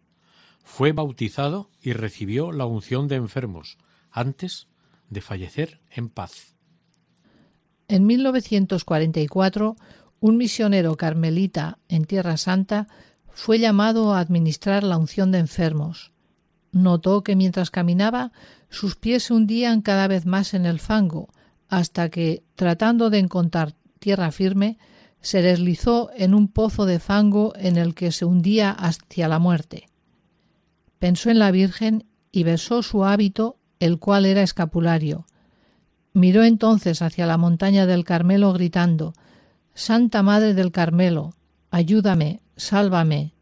Fue 0.64 0.94
bautizado 0.94 1.70
y 1.80 1.94
recibió 1.94 2.52
la 2.52 2.66
unción 2.66 3.08
de 3.08 3.18
enfermos 3.18 3.78
antes 4.10 4.68
de 5.12 5.22
fallecer 5.22 5.80
en 5.92 6.10
paz. 6.10 6.56
En 7.88 8.08
1944, 8.08 9.76
un 10.22 10.38
misionero 10.38 10.98
carmelita 10.98 11.78
en 11.88 12.06
Tierra 12.06 12.38
Santa 12.38 12.88
fue 13.30 13.60
llamado 13.60 14.16
a 14.16 14.20
administrar 14.20 14.84
la 14.84 14.98
unción 14.98 15.32
de 15.32 15.38
enfermos. 15.38 16.14
Notó 16.72 17.24
que 17.24 17.36
mientras 17.36 17.70
caminaba 17.70 18.32
sus 18.72 18.96
pies 18.96 19.26
se 19.26 19.36
hundían 19.36 19.84
cada 19.84 20.08
vez 20.08 20.26
más 20.26 20.56
en 20.56 20.66
el 20.66 20.80
fango, 20.80 21.30
hasta 21.70 22.10
que, 22.10 22.44
tratando 22.56 23.12
de 23.12 23.20
encontrar 23.20 23.76
tierra 24.08 24.32
firme, 24.32 24.78
se 25.20 25.42
deslizó 25.42 26.12
en 26.16 26.34
un 26.34 26.48
pozo 26.48 26.86
de 26.86 26.98
fango 26.98 27.52
en 27.58 27.76
el 27.76 27.94
que 27.94 28.14
se 28.14 28.24
hundía 28.24 28.72
hacia 28.72 29.28
la 29.28 29.38
muerte. 29.38 29.90
Pensó 30.98 31.30
en 31.30 31.40
la 31.40 31.52
Virgen 31.52 32.06
y 32.32 32.44
besó 32.44 32.84
su 32.84 33.04
hábito, 33.04 33.58
el 33.82 34.00
cual 34.00 34.26
era 34.26 34.44
escapulario. 34.44 35.26
Miró 36.14 36.46
entonces 36.46 37.02
hacia 37.02 37.26
la 37.26 37.38
montaña 37.38 37.86
del 37.86 38.06
Carmelo 38.06 38.54
gritando 38.54 39.14
Santa 39.74 40.24
Madre 40.24 40.54
del 40.54 40.72
Carmelo, 40.72 41.34
ayúdame, 41.70 42.40
Sálvame. 42.56 43.34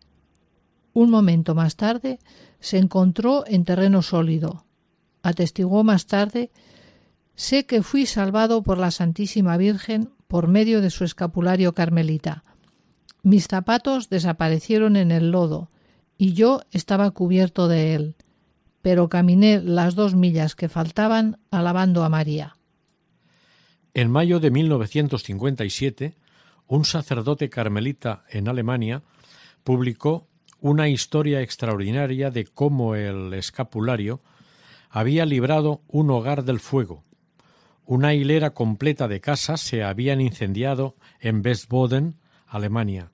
Un 0.94 1.12
momento 1.12 1.54
más 1.54 1.76
tarde 1.76 2.18
se 2.60 2.80
encontró 2.80 3.44
en 3.46 3.66
terreno 3.66 4.02
sólido. 4.02 4.66
Atestiguó 5.22 5.84
más 5.84 6.08
tarde 6.08 6.50
Sé 7.36 7.66
que 7.66 7.84
fui 7.84 8.06
salvado 8.06 8.64
por 8.64 8.78
la 8.80 8.90
Santísima 8.92 9.58
Virgen 9.58 10.15
por 10.28 10.48
medio 10.48 10.82
de 10.82 10.90
su 10.90 11.04
escapulario 11.04 11.74
carmelita. 11.74 12.44
Mis 13.24 13.48
zapatos 13.48 14.10
desaparecieron 14.10 14.96
en 14.96 15.12
el 15.12 15.32
lodo 15.32 15.70
y 16.18 16.34
yo 16.34 16.62
estaba 16.72 17.12
cubierto 17.12 17.68
de 17.68 17.96
él, 17.96 18.16
pero 18.82 19.10
caminé 19.10 19.62
las 19.62 19.96
dos 19.96 20.16
millas 20.16 20.56
que 20.56 20.70
faltaban 20.70 21.40
alabando 21.52 22.04
a 22.04 22.10
María. 22.10 22.58
En 23.94 24.12
mayo 24.12 24.40
de 24.40 24.52
1957, 24.52 26.18
un 26.68 26.86
sacerdote 26.86 27.50
carmelita 27.50 28.24
en 28.30 28.48
Alemania 28.48 29.04
publicó 29.64 30.28
una 30.60 30.90
historia 30.90 31.42
extraordinaria 31.42 32.30
de 32.30 32.46
cómo 32.46 32.96
el 32.96 33.34
escapulario 33.34 34.22
había 34.90 35.26
librado 35.26 35.82
un 35.88 36.10
hogar 36.12 36.44
del 36.44 36.60
fuego. 36.60 37.05
Una 37.88 38.16
hilera 38.16 38.50
completa 38.50 39.08
de 39.08 39.22
casas 39.22 39.62
se 39.62 39.84
habían 39.84 40.20
incendiado 40.20 40.96
en 41.20 41.46
Westboden, 41.46 42.16
Alemania. 42.48 43.12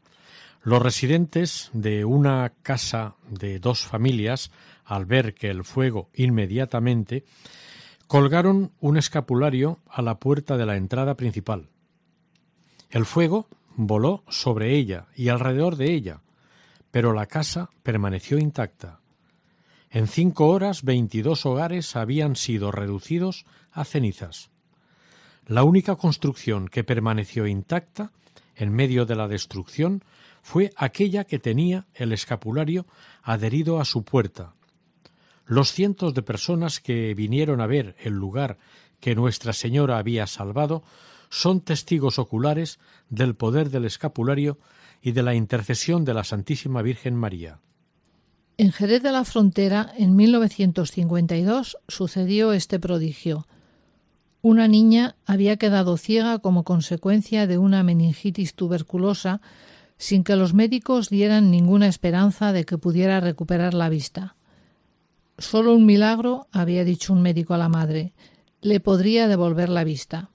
Los 0.64 0.82
residentes 0.82 1.70
de 1.74 2.06
una 2.06 2.54
casa 2.62 3.16
de 3.30 3.60
dos 3.60 3.84
familias, 3.86 4.50
al 4.86 5.06
ver 5.06 5.34
que 5.34 5.50
el 5.50 5.66
fuego 5.66 6.10
inmediatamente, 6.14 7.26
colgaron 8.08 8.72
un 8.80 8.96
escapulario 8.96 9.80
a 9.90 10.02
la 10.02 10.20
puerta 10.20 10.56
de 10.56 10.66
la 10.66 10.78
entrada 10.78 11.16
principal. 11.16 11.68
El 12.90 13.06
fuego 13.06 13.50
voló 13.76 14.24
sobre 14.30 14.78
ella 14.78 15.08
y 15.18 15.28
alrededor 15.28 15.76
de 15.76 15.92
ella, 15.94 16.22
pero 16.92 17.12
la 17.12 17.26
casa 17.26 17.70
permaneció 17.84 18.38
intacta. 18.38 19.02
En 19.90 20.08
cinco 20.08 20.48
horas 20.48 20.84
veintidós 20.84 21.46
hogares 21.46 21.98
habían 21.98 22.38
sido 22.38 22.72
reducidos 22.72 23.46
a 23.72 23.84
cenizas. 23.84 24.50
La 25.48 25.64
única 25.64 25.96
construcción 25.96 26.68
que 26.68 26.84
permaneció 26.84 27.48
intacta 27.48 28.12
en 28.56 28.72
medio 28.74 29.06
de 29.06 29.16
la 29.16 29.28
destrucción 29.28 30.04
fue 30.42 30.72
aquella 30.76 31.24
que 31.24 31.40
tenía 31.40 31.88
el 31.94 32.12
escapulario 32.12 32.86
adherido 33.24 33.80
a 33.80 33.86
su 33.86 34.04
puerta. 34.04 34.54
Los 35.46 35.72
cientos 35.72 36.14
de 36.14 36.22
personas 36.22 36.80
que 36.80 37.14
vinieron 37.14 37.62
a 37.62 37.68
ver 37.68 37.96
el 38.00 38.14
lugar 38.14 38.58
que 39.00 39.16
Nuestra 39.16 39.54
Señora 39.54 39.98
había 39.98 40.28
salvado 40.28 40.84
son 41.30 41.62
testigos 41.62 42.20
oculares 42.20 42.80
del 43.10 43.36
poder 43.36 43.70
del 43.70 43.86
escapulario 43.86 44.60
y 45.02 45.12
de 45.14 45.24
la 45.24 45.34
intercesión 45.34 46.06
de 46.06 46.14
la 46.14 46.24
Santísima 46.24 46.82
Virgen 46.82 47.16
María. 47.16 47.60
En 48.58 48.72
Jerez 48.72 49.02
de 49.02 49.12
la 49.12 49.26
Frontera, 49.26 49.92
en 49.98 50.16
1952, 50.16 51.78
sucedió 51.88 52.54
este 52.54 52.80
prodigio. 52.80 53.48
Una 54.42 54.68
niña 54.68 55.16
había 55.26 55.58
quedado 55.58 55.98
ciega 55.98 56.40
como 56.40 56.64
consecuencia 56.64 57.46
de 57.46 57.58
una 57.58 57.84
meningitis 57.84 58.56
tuberculosa 58.56 59.42
sin 59.98 60.24
que 60.24 60.36
los 60.36 60.56
médicos 60.56 61.10
dieran 61.10 61.52
ninguna 61.52 61.88
esperanza 61.88 62.52
de 62.52 62.66
que 62.66 62.80
pudiera 62.80 63.20
recuperar 63.20 63.76
la 63.76 63.88
vista. 63.88 64.36
Solo 65.38 65.76
un 65.76 65.86
milagro, 65.86 66.48
había 66.52 66.84
dicho 66.84 67.14
un 67.14 67.22
médico 67.22 67.54
a 67.54 67.60
la 67.60 67.70
madre, 67.70 68.14
le 68.62 68.80
podría 68.80 69.28
devolver 69.28 69.70
la 69.70 69.84
vista. 69.84 70.32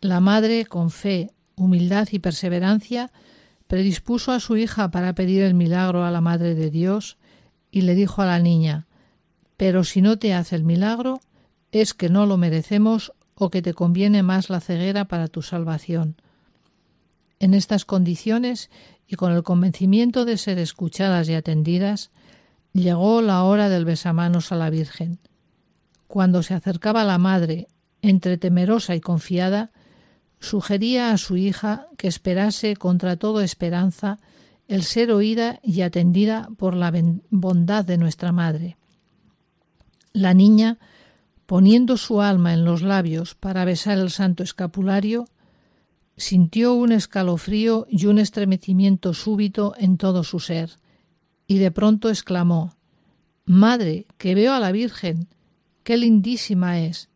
La 0.00 0.20
madre, 0.20 0.64
con 0.66 0.90
fe, 0.90 1.32
humildad 1.56 2.08
y 2.12 2.20
perseverancia, 2.20 3.10
predispuso 3.66 4.30
a 4.30 4.38
su 4.38 4.56
hija 4.56 4.90
para 4.90 5.14
pedir 5.14 5.42
el 5.42 5.54
milagro 5.54 6.04
a 6.04 6.10
la 6.10 6.20
Madre 6.20 6.54
de 6.54 6.70
Dios 6.70 7.16
y 7.70 7.80
le 7.80 7.94
dijo 7.94 8.22
a 8.22 8.26
la 8.26 8.38
niña 8.38 8.86
Pero 9.56 9.82
si 9.82 10.02
no 10.02 10.18
te 10.18 10.34
hace 10.34 10.56
el 10.56 10.62
milagro, 10.64 11.20
es 11.72 11.94
que 11.94 12.08
no 12.08 12.26
lo 12.26 12.36
merecemos 12.36 13.12
o 13.34 13.50
que 13.50 13.62
te 13.62 13.74
conviene 13.74 14.22
más 14.22 14.50
la 14.50 14.60
ceguera 14.60 15.06
para 15.06 15.26
tu 15.26 15.42
salvación. 15.42 16.16
En 17.40 17.54
estas 17.54 17.84
condiciones 17.84 18.70
y 19.08 19.16
con 19.16 19.32
el 19.32 19.42
convencimiento 19.42 20.24
de 20.24 20.36
ser 20.36 20.58
escuchadas 20.58 21.28
y 21.28 21.34
atendidas, 21.34 22.10
llegó 22.72 23.20
la 23.20 23.42
hora 23.42 23.68
del 23.68 23.84
besamanos 23.84 24.52
a 24.52 24.56
la 24.56 24.70
Virgen. 24.70 25.18
Cuando 26.06 26.42
se 26.42 26.54
acercaba 26.54 27.04
la 27.04 27.18
madre, 27.18 27.68
entre 28.02 28.38
temerosa 28.38 28.94
y 28.94 29.00
confiada, 29.00 29.70
sugería 30.40 31.12
a 31.12 31.18
su 31.18 31.36
hija 31.36 31.86
que 31.96 32.08
esperase 32.08 32.76
contra 32.76 33.16
toda 33.16 33.44
esperanza 33.44 34.18
el 34.68 34.82
ser 34.82 35.10
oída 35.10 35.60
y 35.62 35.82
atendida 35.82 36.48
por 36.56 36.74
la 36.74 36.92
bondad 37.30 37.84
de 37.84 37.98
nuestra 37.98 38.32
Madre. 38.32 38.76
La 40.12 40.34
niña, 40.34 40.78
poniendo 41.52 41.98
su 41.98 42.22
alma 42.22 42.54
en 42.54 42.64
los 42.64 42.80
labios 42.80 43.34
para 43.34 43.66
besar 43.66 43.98
el 43.98 44.08
santo 44.08 44.42
escapulario, 44.42 45.26
sintió 46.16 46.72
un 46.72 46.92
escalofrío 46.92 47.86
y 47.90 48.06
un 48.06 48.18
estremecimiento 48.18 49.12
súbito 49.12 49.74
en 49.76 49.98
todo 49.98 50.24
su 50.24 50.40
ser, 50.40 50.70
y 51.46 51.58
de 51.58 51.70
pronto 51.70 52.08
exclamó 52.08 52.74
Madre, 53.44 54.06
que 54.16 54.34
veo 54.34 54.54
a 54.54 54.60
la 54.60 54.72
Virgen. 54.72 55.28
qué 55.82 55.98
lindísima 55.98 56.80
es. 56.80 57.10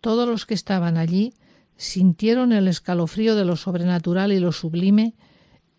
Todos 0.00 0.28
los 0.28 0.46
que 0.46 0.54
estaban 0.54 0.96
allí 0.96 1.34
sintieron 1.76 2.52
el 2.52 2.68
escalofrío 2.68 3.34
de 3.34 3.44
lo 3.44 3.56
sobrenatural 3.56 4.30
y 4.30 4.38
lo 4.38 4.52
sublime 4.52 5.16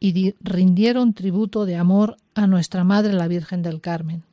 y 0.01 0.35
rindieron 0.41 1.13
tributo 1.13 1.65
de 1.65 1.77
amor 1.77 2.17
a 2.35 2.45
nuestra 2.45 2.83
Madre 2.83 3.13
la 3.13 3.29
Virgen 3.29 3.61
del 3.61 3.79
Carmen. 3.79 4.25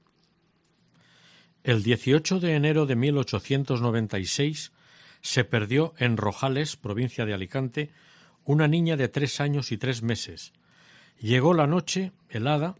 El 1.62 1.82
18 1.82 2.40
de 2.40 2.54
enero 2.54 2.86
de 2.86 2.96
1896 2.96 4.72
se 5.20 5.44
perdió 5.44 5.92
en 5.98 6.16
Rojales, 6.16 6.76
provincia 6.76 7.26
de 7.26 7.34
Alicante, 7.34 7.90
una 8.44 8.66
niña 8.66 8.96
de 8.96 9.08
tres 9.08 9.40
años 9.40 9.70
y 9.70 9.76
tres 9.76 10.02
meses. 10.02 10.54
Llegó 11.20 11.52
la 11.52 11.66
noche, 11.66 12.12
helada, 12.30 12.76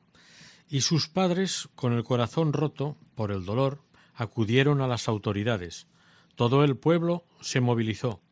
y 0.71 0.81
sus 0.81 1.09
padres, 1.09 1.69
con 1.75 1.93
el 1.93 2.05
corazón 2.05 2.55
roto 2.55 2.97
por 3.15 3.33
el 3.33 3.45
dolor, 3.45 3.83
acudieron 4.15 4.81
a 4.81 4.87
las 4.87 5.09
autoridades. 5.09 5.87
Todo 6.35 6.65
el 6.65 6.75
pueblo 6.75 7.27
se 7.43 7.61
movilizó. 7.61 8.23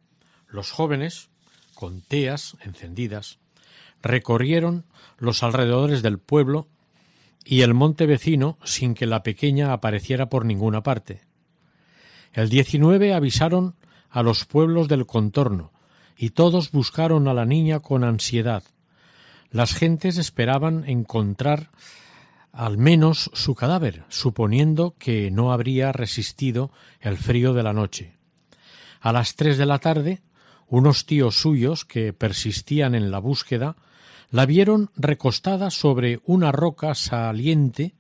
Los 0.49 0.70
jóvenes, 0.70 1.28
con 1.74 2.01
teas 2.01 2.57
encendidas, 2.61 3.38
recorrieron 4.01 4.86
los 5.18 5.42
alrededores 5.42 6.01
del 6.01 6.18
pueblo 6.18 6.68
y 7.51 7.62
el 7.62 7.72
monte 7.72 8.05
vecino 8.05 8.59
sin 8.62 8.92
que 8.92 9.07
la 9.07 9.22
pequeña 9.22 9.72
apareciera 9.72 10.28
por 10.28 10.44
ninguna 10.44 10.82
parte. 10.82 11.22
El 12.34 12.51
19 12.51 13.14
avisaron 13.14 13.74
a 14.11 14.22
los 14.22 14.44
pueblos 14.44 14.86
del 14.86 15.07
contorno 15.07 15.72
y 16.14 16.30
todos 16.30 16.70
buscaron 16.72 17.26
a 17.26 17.32
la 17.32 17.46
niña 17.46 17.80
con 17.80 18.05
ansiedad. 18.05 18.64
Las 19.51 19.72
gentes 19.72 20.18
esperaban 20.18 20.84
encontrar 20.86 21.70
al 22.53 22.76
menos 22.76 23.30
su 23.32 23.55
cadáver, 23.55 24.05
suponiendo 24.11 24.94
que 24.99 25.30
no 25.30 25.51
habría 25.51 25.90
resistido 25.90 26.70
el 27.01 27.16
frío 27.16 27.55
de 27.55 27.62
la 27.62 27.72
noche. 27.72 28.12
A 29.01 29.11
las 29.11 29.36
tres 29.36 29.57
de 29.57 29.64
la 29.64 29.78
tarde 29.78 30.20
unos 30.66 31.07
tíos 31.07 31.40
suyos 31.40 31.86
que 31.86 32.12
persistían 32.12 32.94
en 32.94 33.11
la 33.11 33.20
búsqueda 33.20 33.76
la 34.30 34.46
vieron 34.46 34.90
recostada 34.96 35.70
sobre 35.70 36.20
una 36.24 36.52
roca 36.52 36.94
saliente 36.94 37.94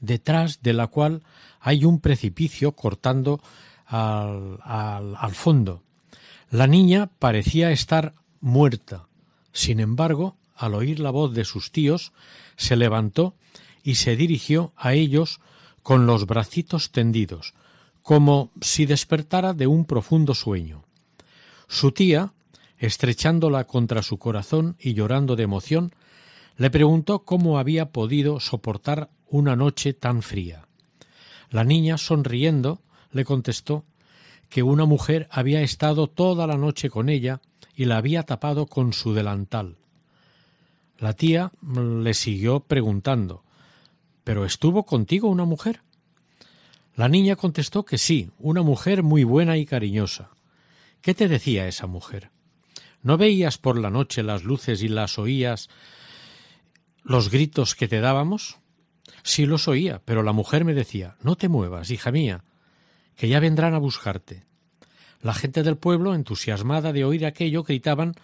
detrás 0.00 0.62
de 0.62 0.72
la 0.74 0.88
cual 0.88 1.22
hay 1.60 1.84
un 1.84 2.00
precipicio 2.00 2.72
cortando 2.72 3.40
al, 3.86 4.58
al, 4.62 5.34
fondo. 5.34 5.82
La 6.50 6.66
niña 6.66 7.10
parecía 7.18 7.70
estar 7.70 8.14
muerta. 8.40 9.06
Sin 9.52 9.80
embargo, 9.80 10.36
al 10.54 10.74
oír 10.74 11.00
la 11.00 11.10
voz 11.10 11.32
de 11.34 11.44
sus 11.44 11.72
tíos, 11.72 12.12
se 12.56 12.76
levantó 12.76 13.34
y 13.82 13.94
se 13.94 14.16
dirigió 14.16 14.72
a 14.76 14.92
ellos 14.92 15.40
con 15.82 16.06
los 16.06 16.26
bracitos 16.26 16.90
tendidos, 16.90 17.54
como 18.02 18.50
si 18.60 18.84
despertara 18.84 19.54
de 19.54 19.66
un 19.66 19.86
profundo 19.86 20.34
sueño. 20.34 20.84
Su 21.68 21.92
tía, 21.92 22.33
estrechándola 22.78 23.64
contra 23.64 24.02
su 24.02 24.18
corazón 24.18 24.76
y 24.78 24.94
llorando 24.94 25.36
de 25.36 25.44
emoción, 25.44 25.94
le 26.56 26.70
preguntó 26.70 27.24
cómo 27.24 27.58
había 27.58 27.90
podido 27.90 28.40
soportar 28.40 29.10
una 29.28 29.56
noche 29.56 29.92
tan 29.92 30.22
fría. 30.22 30.68
La 31.50 31.64
niña, 31.64 31.98
sonriendo, 31.98 32.80
le 33.12 33.24
contestó 33.24 33.84
que 34.48 34.62
una 34.62 34.84
mujer 34.84 35.28
había 35.30 35.62
estado 35.62 36.06
toda 36.06 36.46
la 36.46 36.56
noche 36.56 36.90
con 36.90 37.08
ella 37.08 37.40
y 37.74 37.86
la 37.86 37.96
había 37.96 38.22
tapado 38.22 38.66
con 38.66 38.92
su 38.92 39.14
delantal. 39.14 39.76
La 40.98 41.12
tía 41.12 41.52
le 41.62 42.14
siguió 42.14 42.60
preguntando 42.60 43.42
¿Pero 44.22 44.46
estuvo 44.46 44.84
contigo 44.84 45.28
una 45.28 45.44
mujer? 45.44 45.82
La 46.96 47.08
niña 47.08 47.36
contestó 47.36 47.84
que 47.84 47.98
sí, 47.98 48.30
una 48.38 48.62
mujer 48.62 49.02
muy 49.02 49.24
buena 49.24 49.56
y 49.58 49.66
cariñosa. 49.66 50.30
¿Qué 51.02 51.14
te 51.14 51.28
decía 51.28 51.68
esa 51.68 51.86
mujer? 51.86 52.30
¿No 53.04 53.18
veías 53.18 53.58
por 53.58 53.78
la 53.78 53.90
noche 53.90 54.22
las 54.22 54.44
luces 54.44 54.82
y 54.82 54.88
las 54.88 55.18
oías 55.18 55.68
los 57.02 57.30
gritos 57.30 57.74
que 57.74 57.86
te 57.86 58.00
dábamos? 58.00 58.56
Sí 59.22 59.44
los 59.44 59.68
oía, 59.68 60.00
pero 60.06 60.22
la 60.22 60.32
mujer 60.32 60.64
me 60.64 60.72
decía 60.72 61.16
No 61.22 61.36
te 61.36 61.50
muevas, 61.50 61.90
hija 61.90 62.10
mía, 62.10 62.44
que 63.14 63.28
ya 63.28 63.40
vendrán 63.40 63.74
a 63.74 63.78
buscarte. 63.78 64.46
La 65.20 65.34
gente 65.34 65.62
del 65.62 65.76
pueblo, 65.76 66.14
entusiasmada 66.14 66.94
de 66.94 67.04
oír 67.04 67.26
aquello, 67.26 67.62
gritaban 67.62 68.14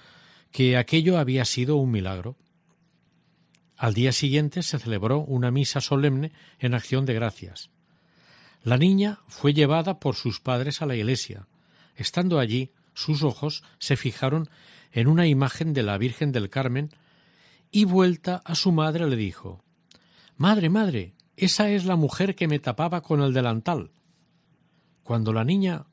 que 0.50 0.78
aquello 0.78 1.18
había 1.18 1.44
sido 1.44 1.76
un 1.76 1.90
milagro. 1.90 2.36
Al 3.76 3.92
día 3.92 4.12
siguiente 4.12 4.62
se 4.62 4.78
celebró 4.78 5.18
una 5.20 5.50
misa 5.50 5.82
solemne 5.82 6.32
en 6.58 6.72
acción 6.72 7.04
de 7.04 7.12
gracias. 7.12 7.68
La 8.62 8.78
niña 8.78 9.20
fue 9.28 9.52
llevada 9.52 10.00
por 10.00 10.16
sus 10.16 10.40
padres 10.40 10.80
a 10.80 10.86
la 10.86 10.96
iglesia. 10.96 11.46
Estando 11.96 12.38
allí, 12.38 12.72
sus 12.94 13.22
ojos 13.22 13.62
se 13.78 13.96
fijaron 13.96 14.48
en 14.92 15.08
una 15.08 15.26
imagen 15.26 15.72
de 15.72 15.82
la 15.82 15.98
Virgen 15.98 16.32
del 16.32 16.50
Carmen 16.50 16.90
y 17.70 17.84
vuelta 17.84 18.42
a 18.44 18.54
su 18.54 18.72
madre 18.72 19.08
le 19.08 19.16
dijo 19.16 19.62
Madre, 20.36 20.68
madre, 20.68 21.14
esa 21.36 21.70
es 21.70 21.84
la 21.84 21.96
mujer 21.96 22.34
que 22.34 22.48
me 22.48 22.58
tapaba 22.58 23.02
con 23.02 23.20
el 23.20 23.32
delantal. 23.32 23.90
Cuando 25.02 25.32
la 25.32 25.44
niña 25.44 25.86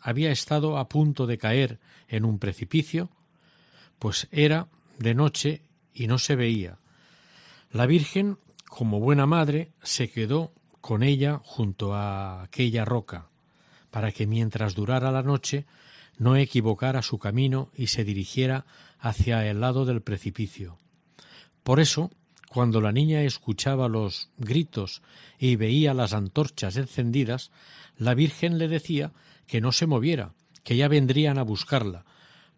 había 0.00 0.30
estado 0.30 0.78
a 0.78 0.88
punto 0.88 1.26
de 1.26 1.38
caer 1.38 1.80
en 2.08 2.24
un 2.24 2.38
precipicio, 2.38 3.10
pues 3.98 4.28
era 4.30 4.68
de 4.98 5.14
noche 5.14 5.62
y 5.92 6.06
no 6.06 6.18
se 6.18 6.36
veía. 6.36 6.78
La 7.70 7.86
Virgen, 7.86 8.38
como 8.68 9.00
buena 9.00 9.26
madre, 9.26 9.72
se 9.82 10.10
quedó 10.10 10.52
con 10.80 11.02
ella 11.02 11.40
junto 11.42 11.94
a 11.94 12.42
aquella 12.42 12.84
roca, 12.84 13.28
para 13.90 14.12
que 14.12 14.26
mientras 14.26 14.74
durara 14.74 15.10
la 15.10 15.22
noche 15.22 15.66
no 16.18 16.36
equivocara 16.36 17.02
su 17.02 17.18
camino 17.18 17.70
y 17.74 17.88
se 17.88 18.04
dirigiera 18.04 18.66
hacia 18.98 19.46
el 19.46 19.60
lado 19.60 19.84
del 19.84 20.02
precipicio. 20.02 20.78
Por 21.62 21.80
eso, 21.80 22.10
cuando 22.48 22.80
la 22.80 22.92
niña 22.92 23.22
escuchaba 23.22 23.88
los 23.88 24.30
gritos 24.38 25.02
y 25.38 25.56
veía 25.56 25.94
las 25.94 26.14
antorchas 26.14 26.76
encendidas, 26.76 27.50
la 27.98 28.14
Virgen 28.14 28.58
le 28.58 28.68
decía 28.68 29.12
que 29.46 29.60
no 29.60 29.72
se 29.72 29.86
moviera, 29.86 30.32
que 30.62 30.76
ya 30.76 30.88
vendrían 30.88 31.38
a 31.38 31.42
buscarla, 31.42 32.04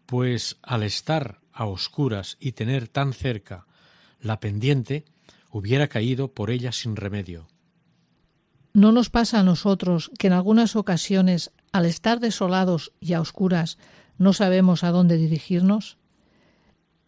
pues 0.05 0.57
al 0.61 0.83
estar 0.83 1.39
a 1.51 1.65
oscuras 1.65 2.37
y 2.39 2.53
tener 2.53 2.87
tan 2.87 3.13
cerca 3.13 3.65
la 4.21 4.39
pendiente, 4.39 5.05
hubiera 5.51 5.87
caído 5.87 6.33
por 6.33 6.51
ella 6.51 6.71
sin 6.71 6.95
remedio. 6.95 7.47
¿No 8.73 8.91
nos 8.91 9.09
pasa 9.09 9.39
a 9.39 9.43
nosotros 9.43 10.11
que 10.17 10.27
en 10.27 10.33
algunas 10.33 10.75
ocasiones, 10.75 11.51
al 11.71 11.85
estar 11.85 12.19
desolados 12.19 12.91
y 12.99 13.13
a 13.13 13.21
oscuras, 13.21 13.77
no 14.17 14.33
sabemos 14.33 14.83
a 14.83 14.91
dónde 14.91 15.17
dirigirnos? 15.17 15.97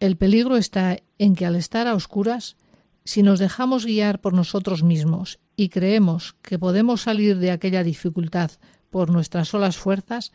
El 0.00 0.16
peligro 0.16 0.56
está 0.56 0.98
en 1.18 1.34
que 1.34 1.46
al 1.46 1.56
estar 1.56 1.86
a 1.86 1.94
oscuras, 1.94 2.56
si 3.04 3.22
nos 3.22 3.38
dejamos 3.38 3.84
guiar 3.84 4.20
por 4.20 4.32
nosotros 4.32 4.82
mismos 4.82 5.38
y 5.56 5.68
creemos 5.68 6.34
que 6.42 6.58
podemos 6.58 7.02
salir 7.02 7.38
de 7.38 7.50
aquella 7.50 7.84
dificultad 7.84 8.50
por 8.90 9.10
nuestras 9.10 9.48
solas 9.48 9.76
fuerzas, 9.76 10.32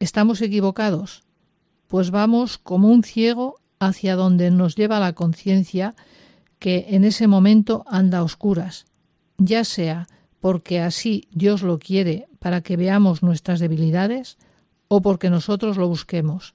estamos 0.00 0.42
equivocados, 0.42 1.22
pues 1.86 2.10
vamos 2.10 2.58
como 2.58 2.88
un 2.88 3.02
ciego 3.02 3.60
hacia 3.78 4.16
donde 4.16 4.50
nos 4.50 4.74
lleva 4.74 5.00
la 5.00 5.14
conciencia 5.14 5.94
que 6.58 6.86
en 6.90 7.04
ese 7.04 7.26
momento 7.26 7.84
anda 7.86 8.18
a 8.18 8.22
oscuras, 8.22 8.86
ya 9.38 9.64
sea 9.64 10.06
porque 10.40 10.80
así 10.80 11.28
Dios 11.32 11.62
lo 11.62 11.78
quiere 11.78 12.28
para 12.46 12.60
que 12.60 12.76
veamos 12.76 13.24
nuestras 13.24 13.58
debilidades 13.58 14.38
o 14.86 15.02
porque 15.02 15.30
nosotros 15.30 15.76
lo 15.76 15.88
busquemos. 15.88 16.54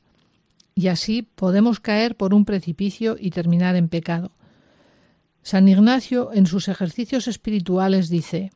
Y 0.74 0.88
así 0.88 1.22
podemos 1.22 1.82
caer 1.82 2.16
por 2.16 2.34
un 2.34 2.46
precipicio 2.46 3.18
y 3.20 3.32
terminar 3.32 3.76
en 3.76 3.90
pecado. 3.90 4.32
San 5.42 5.68
Ignacio 5.68 6.32
en 6.32 6.46
sus 6.46 6.70
ejercicios 6.70 7.28
espirituales 7.28 8.08
dice, 8.08 8.52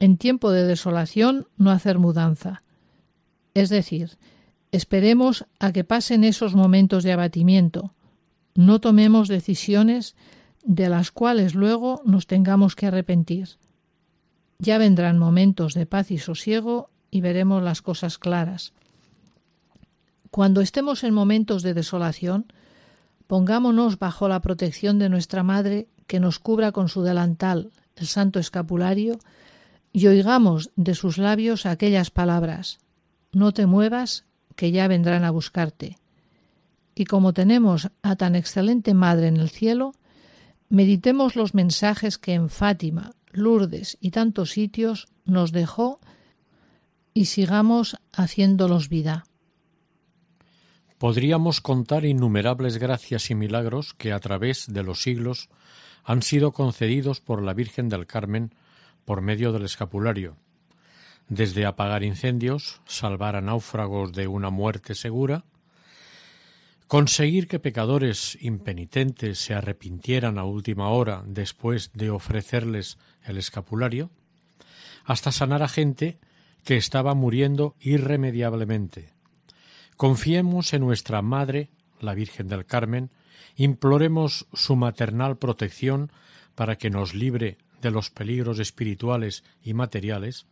en 0.00 0.16
tiempo 0.16 0.52
de 0.52 0.64
desolación 0.64 1.48
no 1.58 1.70
hacer 1.70 1.98
mudanza. 1.98 2.62
Es 3.52 3.68
decir, 3.68 4.16
esperemos 4.72 5.44
a 5.58 5.70
que 5.70 5.84
pasen 5.84 6.24
esos 6.24 6.54
momentos 6.54 7.04
de 7.04 7.12
abatimiento, 7.12 7.92
no 8.54 8.80
tomemos 8.80 9.28
decisiones 9.28 10.16
de 10.62 10.88
las 10.88 11.10
cuales 11.10 11.54
luego 11.54 12.00
nos 12.06 12.26
tengamos 12.26 12.74
que 12.74 12.86
arrepentir. 12.86 13.58
Ya 14.58 14.78
vendrán 14.78 15.18
momentos 15.18 15.74
de 15.74 15.86
paz 15.86 16.10
y 16.10 16.18
sosiego 16.18 16.90
y 17.10 17.20
veremos 17.20 17.62
las 17.62 17.82
cosas 17.82 18.18
claras. 18.18 18.72
Cuando 20.30 20.60
estemos 20.60 21.04
en 21.04 21.14
momentos 21.14 21.62
de 21.62 21.74
desolación, 21.74 22.46
pongámonos 23.26 23.98
bajo 23.98 24.28
la 24.28 24.40
protección 24.40 24.98
de 24.98 25.08
nuestra 25.08 25.42
Madre 25.42 25.86
que 26.06 26.20
nos 26.20 26.38
cubra 26.38 26.72
con 26.72 26.88
su 26.88 27.02
delantal, 27.02 27.70
el 27.96 28.06
santo 28.06 28.38
escapulario, 28.38 29.18
y 29.92 30.08
oigamos 30.08 30.70
de 30.74 30.94
sus 30.94 31.18
labios 31.18 31.66
aquellas 31.66 32.10
palabras 32.10 32.80
No 33.32 33.52
te 33.52 33.66
muevas, 33.66 34.24
que 34.56 34.72
ya 34.72 34.88
vendrán 34.88 35.24
a 35.24 35.30
buscarte. 35.30 35.98
Y 36.94 37.04
como 37.04 37.32
tenemos 37.32 37.90
a 38.02 38.16
tan 38.16 38.34
excelente 38.34 38.94
Madre 38.94 39.28
en 39.28 39.36
el 39.36 39.50
cielo, 39.50 39.94
meditemos 40.68 41.36
los 41.36 41.54
mensajes 41.54 42.18
que 42.18 42.34
en 42.34 42.48
Fátima, 42.48 43.12
Lourdes 43.34 43.98
y 44.00 44.10
tantos 44.10 44.50
sitios 44.50 45.08
nos 45.24 45.52
dejó 45.52 46.00
y 47.12 47.26
sigamos 47.26 47.96
haciéndolos 48.12 48.88
vida. 48.88 49.24
Podríamos 50.98 51.60
contar 51.60 52.04
innumerables 52.04 52.78
gracias 52.78 53.30
y 53.30 53.34
milagros 53.34 53.94
que 53.94 54.12
a 54.12 54.20
través 54.20 54.72
de 54.72 54.82
los 54.82 55.02
siglos 55.02 55.48
han 56.04 56.22
sido 56.22 56.52
concedidos 56.52 57.20
por 57.20 57.42
la 57.42 57.54
Virgen 57.54 57.88
del 57.88 58.06
Carmen 58.06 58.54
por 59.04 59.20
medio 59.20 59.52
del 59.52 59.64
escapulario, 59.64 60.36
desde 61.28 61.66
apagar 61.66 62.02
incendios, 62.04 62.80
salvar 62.86 63.36
a 63.36 63.40
náufragos 63.40 64.12
de 64.12 64.28
una 64.28 64.50
muerte 64.50 64.94
segura, 64.94 65.44
conseguir 66.94 67.48
que 67.48 67.58
pecadores 67.58 68.38
impenitentes 68.40 69.40
se 69.40 69.52
arrepintieran 69.52 70.38
a 70.38 70.44
última 70.44 70.90
hora 70.90 71.24
después 71.26 71.90
de 71.92 72.10
ofrecerles 72.10 72.98
el 73.24 73.36
escapulario, 73.36 74.12
hasta 75.04 75.32
sanar 75.32 75.64
a 75.64 75.68
gente 75.68 76.20
que 76.62 76.76
estaba 76.76 77.14
muriendo 77.14 77.74
irremediablemente. 77.80 79.12
Confiemos 79.96 80.72
en 80.72 80.82
nuestra 80.82 81.20
Madre, 81.20 81.68
la 81.98 82.14
Virgen 82.14 82.46
del 82.46 82.64
Carmen, 82.64 83.10
imploremos 83.56 84.46
su 84.52 84.76
maternal 84.76 85.36
protección 85.36 86.12
para 86.54 86.76
que 86.76 86.90
nos 86.90 87.12
libre 87.12 87.58
de 87.82 87.90
los 87.90 88.10
peligros 88.10 88.60
espirituales 88.60 89.42
y 89.64 89.74
materiales, 89.74 90.46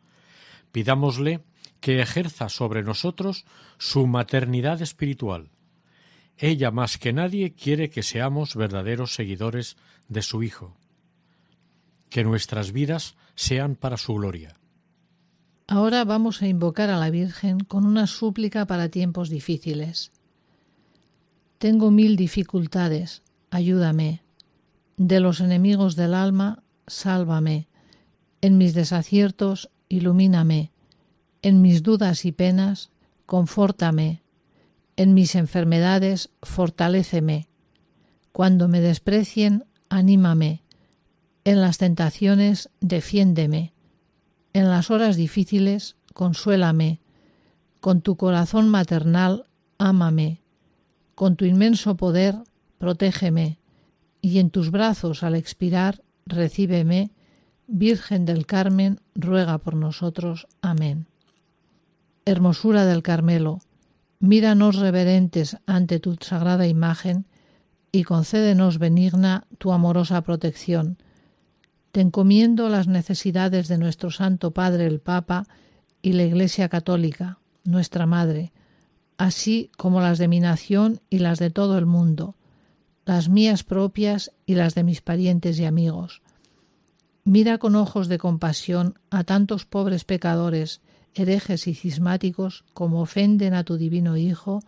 pidámosle 0.73 1.45
que 1.79 2.01
ejerza 2.01 2.49
sobre 2.49 2.83
nosotros 2.83 3.45
su 3.79 4.09
maternidad 4.09 4.83
espiritual. 4.83 5.49
Ella 6.39 6.71
más 6.71 6.99
que 6.99 7.13
nadie 7.13 7.55
quiere 7.55 7.91
que 7.91 8.03
seamos 8.03 8.57
verdaderos 8.57 9.15
seguidores 9.15 9.77
de 10.09 10.23
su 10.23 10.43
Hijo, 10.43 10.77
que 12.11 12.25
nuestras 12.25 12.73
vidas 12.73 13.17
sean 13.35 13.77
para 13.77 13.97
su 13.97 14.15
gloria. 14.15 14.55
Ahora 15.67 16.05
vamos 16.05 16.43
a 16.43 16.49
invocar 16.49 16.91
a 16.91 16.99
la 16.99 17.11
Virgen 17.11 17.61
con 17.61 17.87
una 17.87 18.07
súplica 18.07 18.67
para 18.67 18.89
tiempos 18.89 19.31
difíciles. 19.31 20.13
Tengo 21.59 21.91
mil 21.91 22.17
dificultades, 22.17 23.23
ayúdame. 23.51 24.23
De 24.97 25.21
los 25.21 25.41
enemigos 25.41 25.97
del 25.97 26.15
alma, 26.15 26.63
sálvame. 26.87 27.69
En 28.41 28.59
mis 28.59 28.75
desaciertos, 28.75 29.71
ilumíname. 29.89 30.73
En 31.41 31.63
mis 31.63 31.83
dudas 31.83 32.25
y 32.25 32.33
penas, 32.33 32.91
confórtame. 33.27 34.22
En 34.97 35.15
mis 35.15 35.35
enfermedades, 35.35 36.31
fortaléceme. 36.43 37.49
Cuando 38.33 38.69
me 38.69 38.81
desprecien, 38.81 39.65
anímame. 39.89 40.63
En 41.45 41.61
las 41.61 41.79
tentaciones, 41.79 42.71
defiéndeme. 42.81 43.73
En 44.53 44.69
las 44.69 44.91
horas 44.91 45.17
difíciles, 45.17 45.97
consuélame. 46.15 47.01
Con 47.81 48.03
tu 48.03 48.17
corazón 48.17 48.69
maternal, 48.69 49.47
ámame. 49.79 50.43
Con 51.15 51.37
tu 51.37 51.45
inmenso 51.45 51.97
poder, 51.97 52.37
protégeme. 52.79 53.59
Y 54.21 54.39
en 54.39 54.51
tus 54.51 54.71
brazos, 54.71 55.23
al 55.23 55.35
expirar, 55.35 56.03
recíbeme, 56.27 57.11
Virgen 57.67 58.27
del 58.27 58.45
Carmen, 58.45 59.01
ruega 59.15 59.59
por 59.59 59.75
nosotros. 59.75 60.47
Amén. 60.61 61.07
Hermosura 62.25 62.85
del 62.85 63.03
Carmelo, 63.03 63.61
míranos 64.23 64.77
reverentes 64.77 65.59
ante 65.67 65.99
tu 65.99 66.17
sagrada 66.21 66.69
imagen 66.69 67.27
y 67.91 68.05
concédenos 68.05 68.79
benigna 68.79 69.49
tu 69.59 69.73
amorosa 69.73 70.23
protección. 70.23 70.97
Te 71.91 72.01
encomiendo 72.01 72.69
las 72.69 72.87
necesidades 72.87 73.67
de 73.67 73.79
nuestro 73.79 74.13
Santo 74.13 74.53
Padre 74.53 74.87
el 74.87 75.01
Papa 75.01 75.47
y 76.01 76.13
la 76.13 76.23
Iglesia 76.23 76.69
Católica, 76.69 77.41
nuestra 77.65 78.07
Madre, 78.07 78.53
así 79.19 79.73
como 79.77 80.01
las 80.01 80.19
de 80.19 80.29
mi 80.29 80.39
nación 80.39 81.01
y 81.11 81.19
las 81.19 81.41
de 81.41 81.51
todo 81.51 81.77
el 81.77 81.87
mundo. 81.87 82.37
las 83.05 83.29
mías 83.29 83.65
propias 83.65 84.31
y 84.47 84.55
las 84.55 84.77
de 84.77 84.85
mis 84.85 85.01
parientes 85.01 85.59
y 85.59 85.65
amigos. 85.65 86.23
Mira 87.25 87.59
con 87.59 87.75
ojos 87.75 88.07
de 88.09 88.19
compasión 88.19 88.99
a 89.11 89.25
tantos 89.25 89.65
pobres 89.67 90.05
pecadores, 90.05 90.81
herejes 91.15 91.67
y 91.67 91.75
cismáticos 91.75 92.65
como 92.75 93.01
ofenden 93.01 93.55
a 93.55 93.65
tu 93.65 93.77
divino 93.77 94.17
Hijo, 94.17 94.63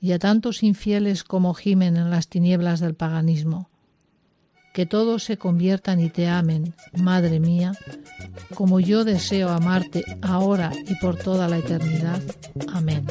y 0.00 0.12
a 0.12 0.18
tantos 0.18 0.62
infieles 0.62 1.24
como 1.24 1.54
gimen 1.54 1.96
en 1.96 2.10
las 2.10 2.28
tinieblas 2.28 2.80
del 2.80 2.94
paganismo. 2.94 3.68
Que 4.72 4.86
todos 4.86 5.24
se 5.24 5.38
conviertan 5.38 5.98
y 5.98 6.08
te 6.08 6.28
amen, 6.28 6.74
Madre 6.92 7.40
mía, 7.40 7.72
como 8.54 8.78
yo 8.78 9.04
deseo 9.04 9.48
amarte 9.48 10.04
ahora 10.22 10.72
y 10.86 10.94
por 10.96 11.16
toda 11.16 11.48
la 11.48 11.58
eternidad. 11.58 12.22
Amén. 12.72 13.04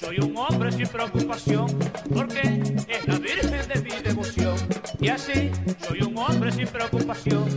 Soy 0.00 0.18
un 0.18 0.36
hombre 0.36 0.72
sin 0.72 0.86
preocupación, 0.88 1.66
porque 2.12 2.40
es 2.88 3.06
la 3.06 3.18
Virgen 3.18 3.68
de 3.68 3.82
mi 3.82 3.90
devoción. 4.02 4.56
Y 5.00 5.08
así, 5.08 5.50
soy 5.86 6.02
un 6.02 6.16
hombre 6.18 6.52
sin 6.52 6.66
preocupación. 6.66 7.55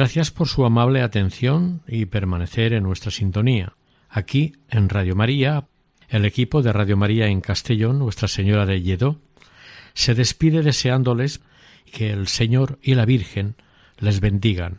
Gracias 0.00 0.30
por 0.30 0.48
su 0.48 0.64
amable 0.64 1.02
atención 1.02 1.82
y 1.86 2.06
permanecer 2.06 2.72
en 2.72 2.84
nuestra 2.84 3.10
sintonía. 3.10 3.74
Aquí, 4.08 4.54
en 4.70 4.88
Radio 4.88 5.14
María, 5.14 5.68
el 6.08 6.24
equipo 6.24 6.62
de 6.62 6.72
Radio 6.72 6.96
María 6.96 7.26
en 7.26 7.42
Castellón, 7.42 7.98
Nuestra 7.98 8.26
Señora 8.26 8.64
de 8.64 8.80
Lledó, 8.80 9.20
se 9.92 10.14
despide 10.14 10.62
deseándoles 10.62 11.42
que 11.92 12.12
el 12.12 12.28
Señor 12.28 12.78
y 12.80 12.94
la 12.94 13.04
Virgen 13.04 13.56
les 13.98 14.20
bendigan. 14.20 14.78